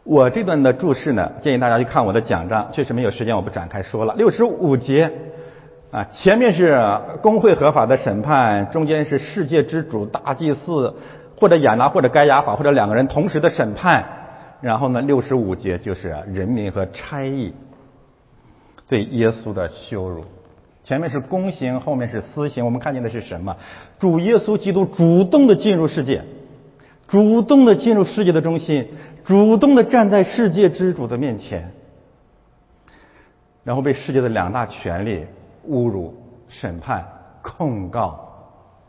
[0.09, 4.15] 我这段的注释呢，建议大家去看我的讲章，确实没有时间，我不展开说了。
[4.15, 5.13] 六十五节
[5.91, 6.81] 啊，前面是
[7.21, 10.95] 工会合法的审判，中间是世界之主大祭司
[11.39, 14.03] 或者亚拿或者该亚法或者两个人同时的审判，
[14.63, 17.53] 然后呢，六十五节就是人民和差役
[18.89, 20.25] 对耶稣的羞辱。
[20.85, 22.65] 前面是公刑，后面是私刑。
[22.65, 23.55] 我们看见的是什么？
[23.99, 26.23] 主耶稣基督主动的进入世界，
[27.09, 28.89] 主动的进入世界的中心。
[29.29, 31.71] 主动的站在世界之主的面前，
[33.63, 35.27] 然后被世界的两大权力
[35.69, 36.15] 侮辱、
[36.49, 37.07] 审判、
[37.43, 38.27] 控告、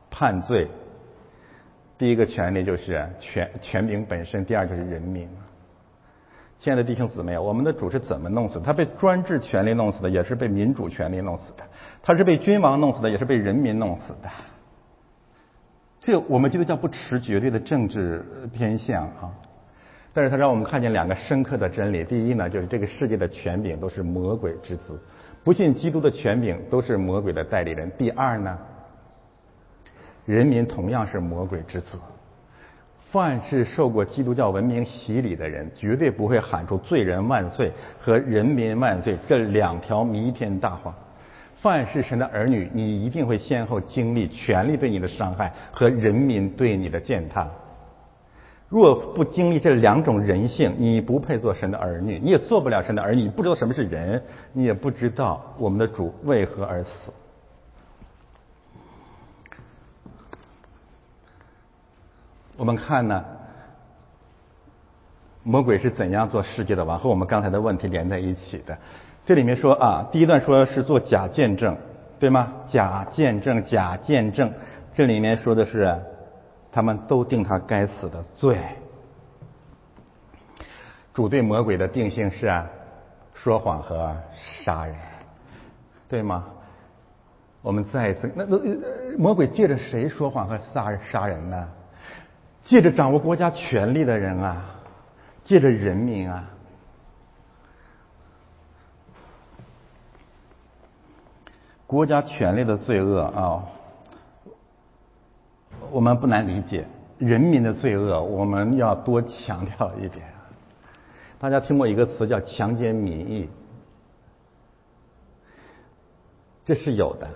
[0.09, 0.69] 判罪。
[1.97, 5.27] 第一个权利就是权权柄本身，第二就是人民。
[6.57, 8.61] 亲爱的弟兄姊妹，我们的主是怎么弄死？
[8.61, 11.65] 他被专制权力弄死的，也是被民主权力弄死的；
[12.01, 14.29] 他是被君王弄死的，也是被人民弄死的。
[15.99, 18.23] 这我们基督教不持绝对的政治
[18.53, 19.35] 偏向啊。
[20.13, 24.99] 但是他让我们看见两个深刻的真理：第一呢，就是这个世界的权柄都是魔鬼之子，
[25.43, 28.57] 不信基督的权柄都是魔鬼的代理人；第二呢，
[30.25, 31.97] 人民同样是魔鬼之子。
[33.11, 40.95] 凡是受过基督教文明洗礼的人，绝对不会喊出“罪人万岁”和“人民万岁”这两条弥天大话。
[41.55, 47.49] 凡是神的儿女，你一定会先后经历权力对你的伤害和人民对你的践踏。
[48.69, 53.23] 若不经历这两种人性，你不配做神的儿女，你也做不了神的儿女。
[53.23, 54.21] 你不知道什么是人，
[54.53, 56.89] 你也不知道我们的主为何而死。
[62.57, 63.25] 我们看呢，
[65.41, 68.77] 魔鬼是怎样做世界的王，和我们刚才的问题连在一起的。
[69.25, 71.75] 这里面说啊，第一段说是做假见证，
[72.19, 72.53] 对吗？
[72.67, 74.53] 假见证，假见证。
[74.93, 75.99] 这里面说的是。
[76.71, 78.59] 他们都定他该死的罪。
[81.13, 82.49] 主对魔鬼的定性是，
[83.33, 84.95] 说谎和杀人，
[86.07, 86.45] 对吗？
[87.61, 91.69] 我们再一次，那那魔鬼借着谁说谎和杀杀人呢？
[92.63, 94.75] 借着掌握国家权力的人啊，
[95.43, 96.49] 借着人民啊。
[101.87, 103.65] 国家权力的罪恶啊，
[105.91, 106.83] 我们不难理解；
[107.17, 110.23] 人民的罪恶，我们要多强调一点。
[111.39, 113.49] 大家听过一个词叫“强奸民意”，
[116.65, 117.27] 这是有的，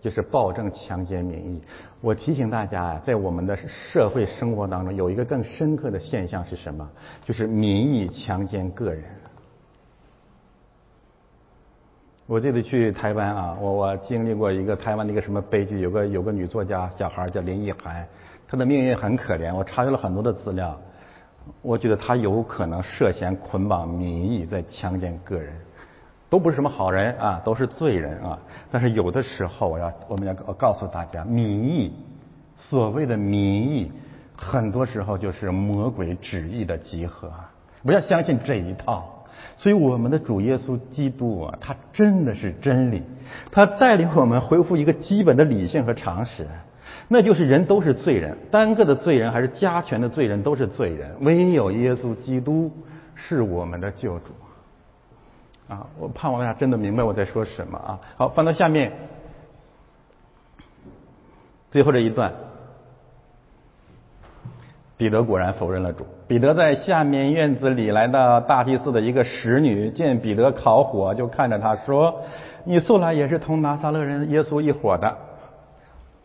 [0.00, 1.62] 就是暴政强奸民意。
[2.00, 6.88] 我提醒大家啊，在我们的社会生活当中，有一个更深刻的现象是什么？
[7.24, 9.04] 就是民意强奸个人。
[12.26, 18.06] 我记得去台湾啊，我我经历过一个台湾的一个什么悲剧，有个有个女作家小孩叫林奕涵，
[18.48, 19.54] 她的命运很可怜。
[19.54, 20.74] 我查阅了很多的资料，
[21.60, 25.52] 我觉得她有可能涉嫌捆绑民意，在强奸个人，
[26.30, 28.38] 都不是什么好人啊，都是罪人啊。
[28.72, 31.92] 但是有的时候，我要我们要告诉大家，民意，
[32.56, 33.92] 所谓的民意，
[34.34, 37.30] 很多时候就是魔鬼旨意的集合，
[37.82, 39.10] 不要相信这一套。
[39.56, 43.02] 所以，我们的主耶稣基督啊，他真的是真理，
[43.52, 46.46] 他带领我们恢复一个基本的理性和常识，
[47.08, 52.70] 那就是人都是罪人，单个的罪人还是加权的罪人都是罪人，唯有耶稣基督
[53.14, 54.32] 是我们的救主。
[55.68, 58.00] 啊，我盼望大家真的明白我在说什么啊。
[58.16, 58.92] 好，翻到下面，
[61.70, 62.34] 最后这一段。
[64.96, 66.06] 彼得果然否认了主。
[66.28, 72.22] 彼得在下面院子里来到大祭司的一个使女，见彼得烤火，就看着他说
[72.64, 75.16] ：“你素来也是同拿撒勒人耶稣一伙的。”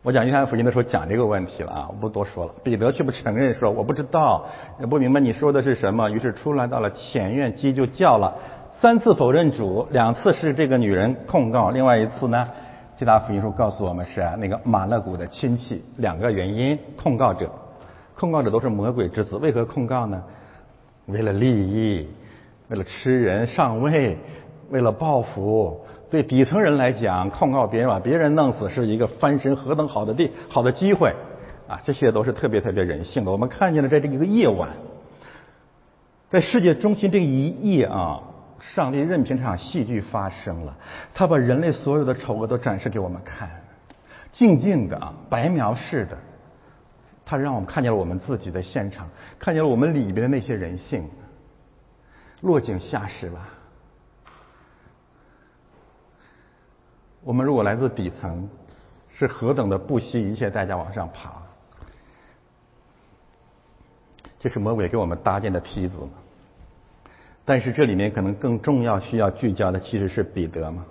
[0.01, 2.53] 我讲约翰福音的时候讲这个问题了啊，我不多说了。
[2.63, 4.45] 彼得却不承认，说我不知道，
[4.79, 6.09] 也不明白你说的是什么。
[6.09, 8.33] 于是出来到了前院，鸡就叫了，
[8.79, 12.47] 三次否认主，两次是这个女人控告，另外一次呢，
[12.95, 17.49] 其他福音书告诉我们是那个马勒古的亲戚，两个原因控告者。
[18.19, 20.21] 控告者都是魔鬼之子，为何控告呢？
[21.05, 22.05] 为了利益，
[22.67, 24.17] 为了吃人上位，
[24.69, 25.79] 为了报复。
[26.11, 31.13] 对底层人来讲，控告别人把别人弄死是一个翻身何等好的地好的机会
[31.65, 31.79] 啊！
[31.85, 33.31] 这些都是特别特别人性的。
[33.31, 34.69] 我们看见了在这一个夜晚，
[36.27, 38.21] 在世界中心这一夜啊，
[38.59, 40.75] 上帝任凭这场戏剧发生了，
[41.13, 43.49] 他把人类所有的丑恶都展示给我们看，
[44.33, 46.17] 静静的啊，白描式的。
[47.29, 49.07] 他让我们看见了我们自己的现场，
[49.37, 51.07] 看见了我们里边的那些人性，
[52.41, 53.49] 落井下石吧。
[57.21, 58.49] 我们如果来自底层，
[59.11, 61.33] 是何等的不惜一切代价往上爬。
[64.39, 65.95] 这是魔鬼给我们搭建的梯子？
[67.45, 70.83] 但是这里面可能更重要、需要聚焦的，其实是彼得嘛。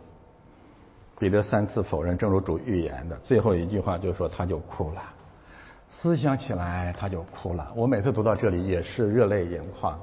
[1.19, 5.03] 彼得三次否认，正如主预言的，最后一句话就说他就哭了。
[5.91, 7.73] 思想起来，他就哭了。
[7.75, 9.99] 我每次读到这里也是热泪盈眶。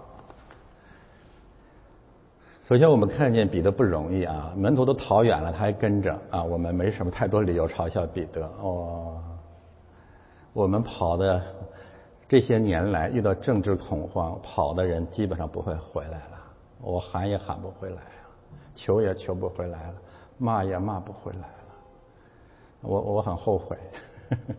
[2.68, 6.44] 首先，我们看见彼得不容易啊，门徒都逃远了，他还跟着啊。
[6.44, 9.22] 我们没什么太多理由嘲笑彼得哦。
[10.52, 11.42] 我们跑的
[12.28, 16.42] 这些年来，遇到政治恐慌，跑的人基本上不会回来了。
[16.82, 18.26] 我喊也喊不回来啊，
[18.74, 19.94] 求也求不回来了，
[20.40, 21.48] 骂也骂不回来了。
[22.82, 23.78] 我我很后悔。
[24.32, 24.56] 呵呵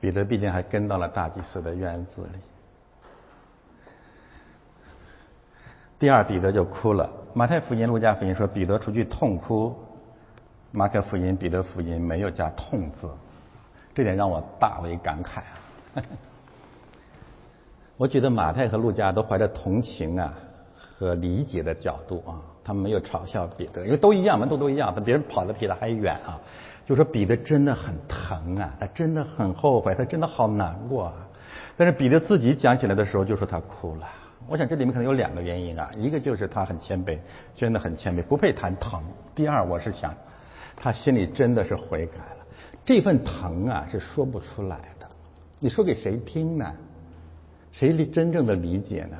[0.00, 2.38] 彼得毕竟还跟到了大祭司的院子里。
[5.98, 7.10] 第二，彼得就哭了。
[7.34, 9.74] 马太福音、路加福音说彼得出去痛哭，
[10.70, 13.08] 马可福音、彼得福音没有加痛字，
[13.94, 15.40] 这点让我大为感慨
[15.94, 16.02] 啊！
[17.96, 20.32] 我觉得马太和路加都怀着同情啊
[20.72, 26.38] 和理解的角度啊，他们没有嘲笑彼得，因为都一样，门都都一样，但别人跑得比他还远啊。
[26.88, 31.14] 就说彼得真的很疼啊，他真的很后悔，他真的好难过啊。
[31.76, 34.08] 但是彼得自己讲起来的时候，就说他哭了。
[34.48, 37.18] 我想这里面可能有两个原因啊，一个就是他很谦卑，
[37.54, 39.02] 真的很谦卑，不配谈疼。
[39.34, 40.14] 第二，我是想
[40.74, 42.46] 他心里真的是悔改了，
[42.86, 45.06] 这份疼啊是说不出来的。
[45.60, 46.72] 你说给谁听呢？
[47.70, 49.18] 谁理真正的理解呢？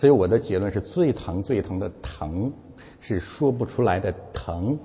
[0.00, 2.52] 所以我的结论是最疼最疼的疼
[3.00, 4.76] 是说不出来的疼。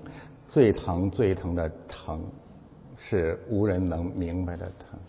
[0.50, 2.24] 最疼最疼的疼，
[2.98, 5.00] 是无人能明白的疼。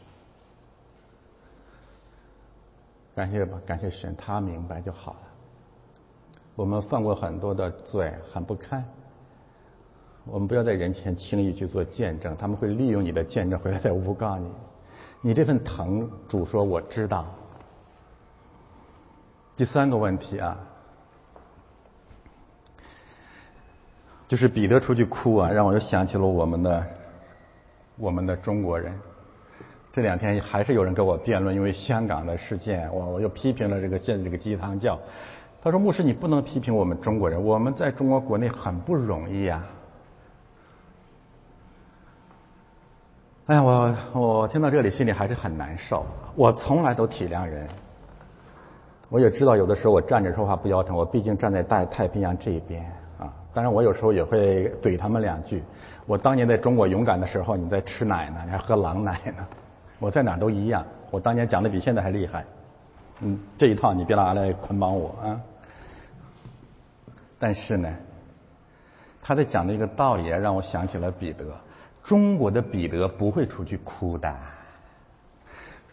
[3.14, 5.18] 感谢吧，感谢神，他明白就好了。
[6.54, 8.84] 我们犯过很多的罪，很不堪。
[10.24, 14.50] 我们不要在人前轻易去做见证，他们会利用你的见证回来再诬告你。
[15.20, 17.26] 你这份疼，主说我知道。
[19.56, 20.67] 第三个问题啊。
[24.28, 26.86] 就是彼得出去哭啊，让我又想起了我们的
[27.96, 28.92] 我们的中国人。
[29.90, 34.96] 这两天还是有人跟我辩论，因为香港的事件，我我又批评了这个现在这个鸡汤教。
[35.60, 39.64] 他说：“牧师，你不能批评我们中国人，我们在中国国内很不容易呀。”
[43.46, 46.04] 哎呀，我我听到这里心里还是很难受。
[46.36, 47.66] 我从来都体谅人，
[49.08, 52.84] 我也知道有的时候我站着说话不腰疼，我毕竟站在大太平洋这一边。
[53.54, 55.62] 当然，我有时候也会怼他们两句。
[56.06, 59.46] 我当年在中国勇敢的时候，你在吃奶呢，你还喝狼奶呢。
[59.98, 62.44] 我在哪都一样，我当年讲的比现在还厉害。
[63.20, 65.40] 嗯，这一套你别拿来捆绑我啊。
[67.38, 67.92] 但是呢，
[69.22, 71.44] 他在讲的一个道理让我想起了彼得。
[72.04, 74.32] 中国的彼得不会出去哭的。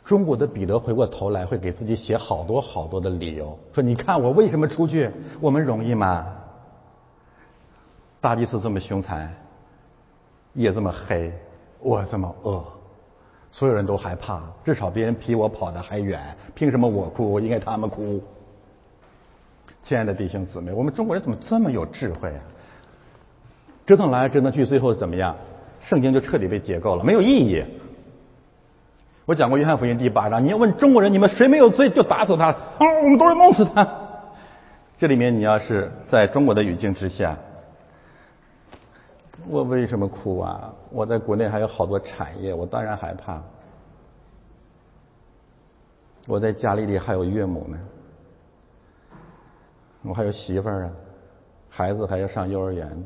[0.03, 5.09] 中国的彼得回过头来会给自己写好多好多的理由，说你看我为什么出去？
[5.41, 6.27] 我们容易吗？
[8.25, 9.31] 大祭司这么凶残，
[10.53, 11.31] 夜这么黑，
[11.79, 12.65] 我这么饿。
[13.51, 16.19] 所有人都害怕，至少别人比我跑得还远，
[16.55, 17.31] 凭什么我哭？
[17.31, 18.19] 我应该他们哭。
[19.83, 22.41] 亲爱的弟兄姊妹，我们中国人怎么这么有智慧啊？
[23.85, 25.35] 折腾来折腾去，最后怎么样？
[25.81, 27.63] 圣经就彻底被解构了，没有意义。
[29.27, 33.87] 我讲过约翰福音第八章，你要问中国人，你们谁没有罪，就打死他，啊，我们都要弄死他。
[34.97, 37.37] 这里面你要是在中国的语境之下。
[39.47, 40.73] 我为什么哭啊？
[40.91, 43.41] 我在国内还有好多产业，我当然害怕。
[46.27, 47.77] 我在家里里还有岳母呢，
[50.01, 50.91] 我还有媳妇儿啊，
[51.69, 53.03] 孩子还要上幼儿园。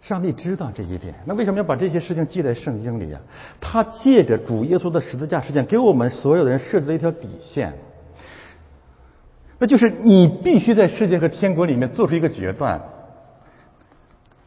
[0.00, 3.20] 上帝知道这一点，那为什么要把这些事情记在圣经里呀？
[3.60, 7.72] 他借着主耶稣的十字架事件，给我们所有的人设置了一条底线。
[9.58, 12.80] 那就是你必须在世界和天国里面做出一个决断，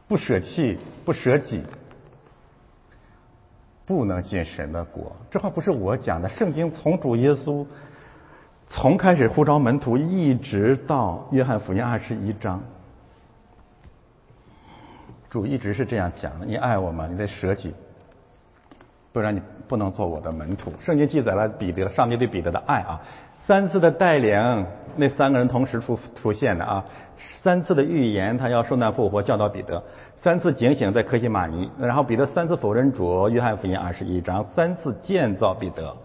[0.07, 1.63] 不舍弃，不舍己，
[3.85, 5.15] 不能进神的国。
[5.31, 7.65] 这话不是我讲的，圣经从主耶稣
[8.67, 12.61] 从开始呼召门徒，一直到约翰福音二十一章，
[15.29, 17.07] 主一直是这样讲的：你爱我吗？
[17.09, 17.73] 你得舍己，
[19.13, 20.71] 不然你不能做我的门徒。
[20.81, 23.01] 圣经记载了彼得，上帝对彼得的爱啊。
[23.47, 24.65] 三次的带领，
[24.97, 26.83] 那三个人同时出出现的啊！
[27.41, 29.81] 三次的预言，他要受难复活，教导彼得；
[30.21, 35.95] 三次警醒，在科西玛尼，然后彼得三次否认主，约翰福音二十一章，三次建造彼得。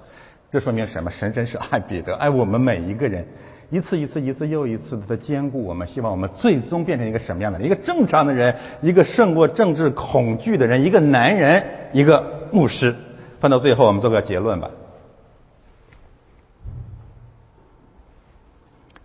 [0.52, 1.10] 这说明什么？
[1.10, 3.26] 神真是爱彼得，爱我们每一个人，
[3.70, 7.66] 一次一次，一次又一次的兼顾我们，希望我们最终变成一个什么样的人？
[7.66, 12.94] 一个正常的人，一个胜过政治恐惧的人，一个男人，一个牧师。
[13.40, 14.70] 翻到最后，我们做个结论吧。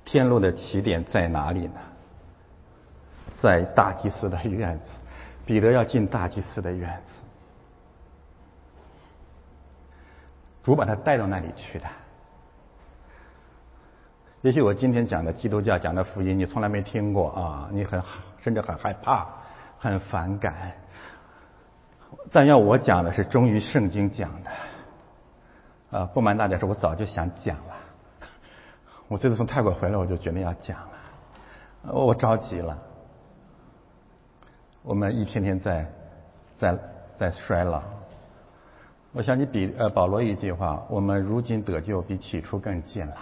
[0.07, 1.79] 天路的起点在哪里呢？
[3.41, 4.85] 在大祭司的院子，
[5.45, 7.13] 彼得要进大祭司的院子，
[10.63, 11.85] 主把他带到那里去的。
[14.43, 18.01] 也许我今天讲的基督教讲的福音，你从来没听过啊，你很
[18.39, 19.27] 甚至很害怕、
[19.77, 20.71] 很反感。
[22.31, 27.76] 但要我讲的是忠于圣经讲的，啊，不瞒大家说，我早就想讲了。
[29.07, 31.93] 我这次从泰国回来，我就决定要讲了。
[31.93, 32.77] 我着急了。
[34.83, 35.85] 我们一天天在
[36.57, 36.77] 在
[37.17, 37.81] 在衰老。
[39.13, 43.15] 我想起比呃保罗一句话：我们如今得救比起初更近了。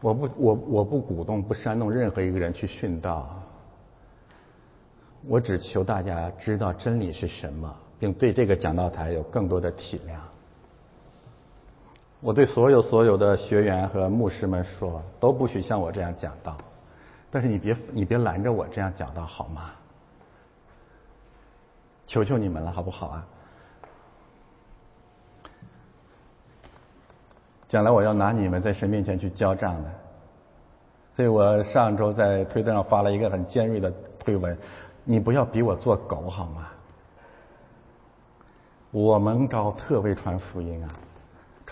[0.00, 3.42] 我不我我不鼓动不煽动任何一个人去殉道。
[5.28, 10.18] 我只求大家知道真理是什么，并对这个讲道台有更多的体谅。
[12.22, 16.56] 我对所有所有的学员和牧师们说，都不许像我这样讲道。
[17.32, 19.72] 但是你别你别拦着我这样讲道好吗？
[22.06, 23.26] 求求你们了，好不好啊？
[27.68, 29.90] 将来我要拿你们在神面前去交账的。
[31.16, 34.56] 所以我上周在推特上发了一个很尖锐的推文：
[35.02, 36.68] 你不要比我做狗好吗？
[38.92, 40.88] 我们搞特为传福音啊！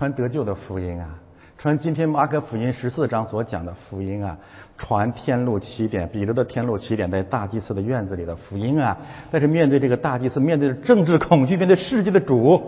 [0.00, 1.10] 传得救的福音啊，
[1.58, 4.34] 传今天马可福音十四章所讲的福音啊，
[4.78, 8.96] 传天路起点，彼得的天路起点在大祭司的院子里的福音啊。
[9.30, 12.62] 但是面对这个大祭司，面对政治恐惧，面对世界的主，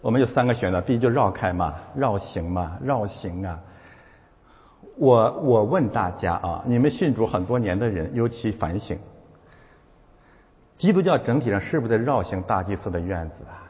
[0.00, 3.60] 我们有三个选择：第一，就绕开嘛，绕行嘛，绕行啊。
[4.96, 8.98] 我我问大家啊，你们信主很多年的人，尤其反省，
[10.78, 13.67] 基督教整体上是不是在绕行大祭司的院子啊？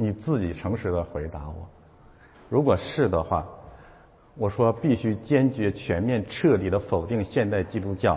[0.00, 1.68] 你自己诚实的回答我，
[2.48, 3.44] 如果是的话，
[4.36, 8.16] 我说必须坚决、全面、彻底的否定现代基督教，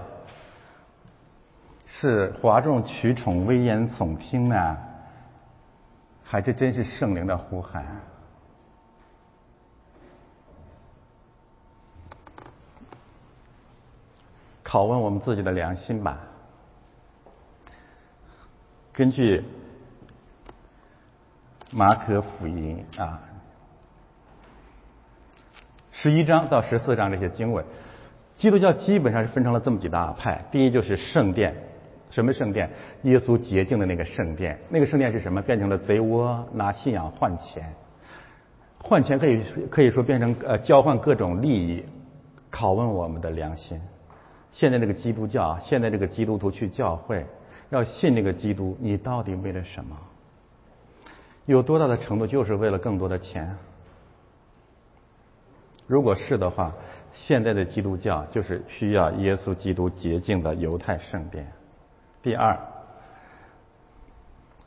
[1.87, 4.77] 是哗众取宠、危言耸听呢，
[6.23, 7.83] 还是真是圣灵的呼喊？
[14.63, 16.19] 拷问我们自己的良心吧。
[18.93, 19.43] 根据
[21.73, 23.21] 马可福音啊，
[25.91, 27.63] 十一章到十四章这些经文，
[28.35, 30.43] 基督教基本上是分成了这么几大派。
[30.51, 31.55] 第一就是圣殿，
[32.09, 32.69] 什么圣殿？
[33.03, 34.59] 耶稣洁净的那个圣殿。
[34.69, 35.41] 那个圣殿是什么？
[35.41, 37.73] 变成了贼窝，拿信仰换钱，
[38.77, 41.85] 换钱可以可以说变成呃交换各种利益，
[42.51, 43.79] 拷问我们的良心。
[44.51, 47.25] 现在这个基督教，现在这个基督徒去教会，
[47.69, 49.95] 要信这个基督，你到底为了什么？
[51.45, 53.55] 有多大的程度就是为了更多的钱？
[55.87, 56.71] 如果是的话，
[57.13, 61.51] 现在的基督教就是需要耶稣基督洁净的犹太圣殿。
[62.23, 62.57] 第二，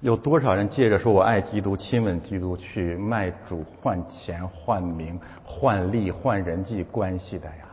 [0.01, 7.69] 有多少人借着说我爱基督、亲吻基督去卖主、换钱、换名、换利、换人际关系的呀？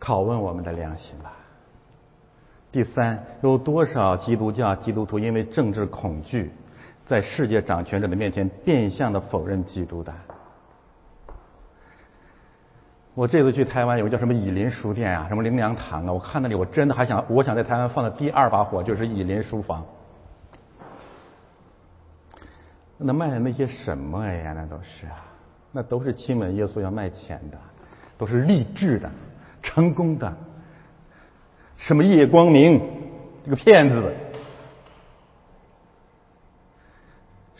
[0.00, 1.34] 拷问我们的良心吧。
[2.72, 6.50] 第三，有多少基督教基督徒因为政治恐惧，
[7.06, 10.12] 在世界掌权者的面前变相的否认基督的？
[13.14, 19.84] 我这次去台湾有个叫什么以林书店啊，什么灵粮堂啊，我看那里我真的还想，我想在台湾放的第二把火就是以林书房。
[22.96, 24.54] 那卖的那些什么呀？
[24.56, 25.24] 那都是啊，
[25.72, 27.58] 那都是亲吻耶稣要卖钱的，
[28.16, 29.10] 都是励志的。
[29.62, 30.36] 成功的，
[31.76, 32.80] 什么叶光明，
[33.44, 34.12] 这个骗子，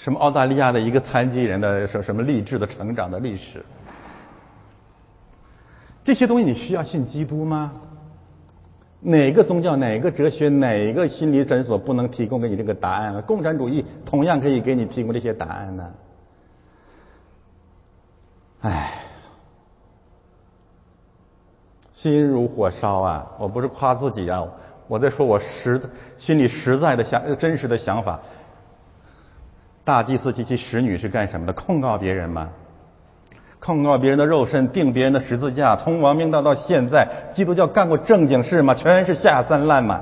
[0.02, 3.64] 什么澳大利亚的一个残疾人的什什么励志的成长的历史，
[6.02, 7.72] 这些东西你需要信基督吗？
[9.00, 13.22] 哪个宗教、哪个哲学、哪个心理诊所不能提供给你这个答案？
[13.22, 15.90] 共产主义同样可以给你提供这些答案呢？
[18.62, 19.04] 唉。
[21.94, 23.30] 心如火烧啊！
[23.38, 24.44] 我不是夸自己啊，
[24.88, 25.80] 我在说我实
[26.18, 28.20] 心里实在的想真实的想法。
[29.84, 31.52] 大祭司及其使女是干什么的？
[31.52, 32.50] 控告别人吗？
[33.58, 35.76] 控告别人的肉身，定别人的十字架。
[35.76, 38.74] 从亡命到到现在，基督教干过正经事吗？
[38.74, 40.00] 全是下三滥吗？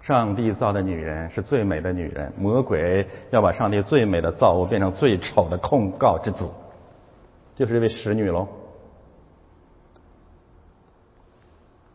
[0.00, 6.48] 上帝造的女人是最美的女人，魔鬼要把上帝最美的造物变成最丑的控告之子。
[7.54, 8.46] 就是这位使女喽。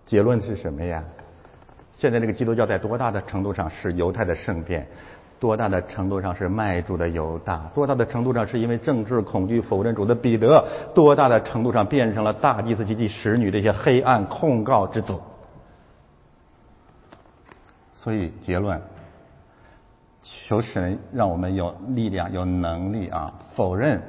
[0.05, 1.03] 结论是什么呀？
[2.01, 4.87] 现在这个基督教在多大的程度上是犹太的圣殿？
[5.39, 7.69] 多大的程度上是卖主的犹大？
[7.75, 10.65] 多大的程度上是因为政治恐惧否认主的彼得？
[10.95, 15.13] 多大的程度上变成了大祭司及其使女这些黑暗控告之子？
[17.93, 18.81] 所以结论，
[20.23, 24.01] 求神让我们有力量、有能力啊，否认。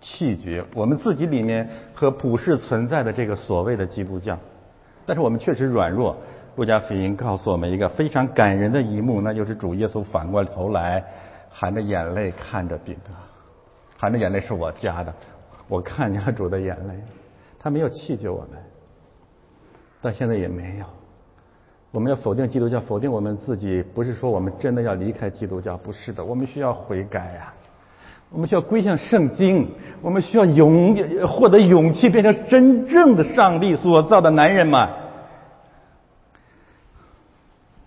[0.00, 4.38] 弃绝我们自己里面和普世存在的这个所谓的基督教，
[5.04, 6.16] 但是我们确实软弱。
[6.56, 11.04] 路加福音告诉我们一个非常感人的一幕，那就是主耶稣反过头来，
[11.50, 13.10] 含着眼泪看着彼得，
[13.96, 15.12] 含着眼泪是我家的，
[15.68, 16.94] 我看见了主的眼泪，
[17.58, 18.50] 他没有弃绝我们，
[20.00, 20.84] 到现在也没有。
[21.90, 27.52] 我们要否定基督教，否定我们自己，不是说我们真的要离开基督教，不是的，我们需要悔改呀。
[28.30, 29.68] 我们需要归向圣经，
[30.02, 34.90] 我们需要勇获得勇气，变成真正的上帝所造的男人嘛？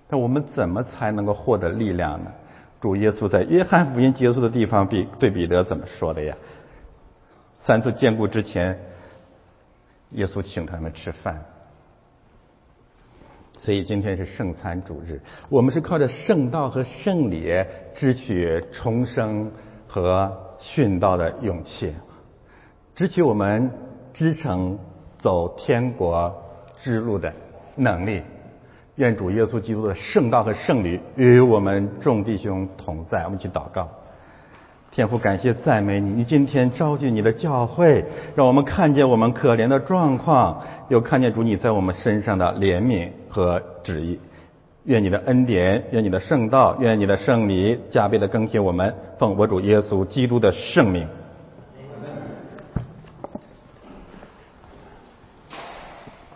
[0.10, 2.32] 那我们怎么才能够获得力量呢？
[2.80, 6.36] 主耶稣在约翰福音结束的地方，比对彼得怎么说的呀？
[7.62, 8.80] 三次见过之前，
[10.12, 11.46] 耶稣请他们吃饭，
[13.58, 17.66] 所以今天是圣餐主日，我们是靠着圣道和圣礼
[17.96, 19.52] 支取重生。
[19.90, 21.96] 和殉道的勇气，
[22.94, 23.72] 支取我们
[24.14, 24.78] 支撑
[25.18, 26.44] 走天国
[26.84, 27.32] 之路的
[27.78, 28.22] 能力。
[28.98, 33.24] 愿主耶稣基督的圣道和圣礼与我们众弟兄同在。
[33.26, 33.88] 我们一起祷告，
[34.92, 38.04] 天父，感谢赞美你，你今天召集你的教会，
[38.36, 44.20] 让我们看见我们可怜的状况，又看见主你在我们身上的怜悯和旨意。
[44.86, 51.08] 愿你的恩典，愿你的圣道，愿你的圣礼加倍的更新我们，奉我主耶稣基督的圣名。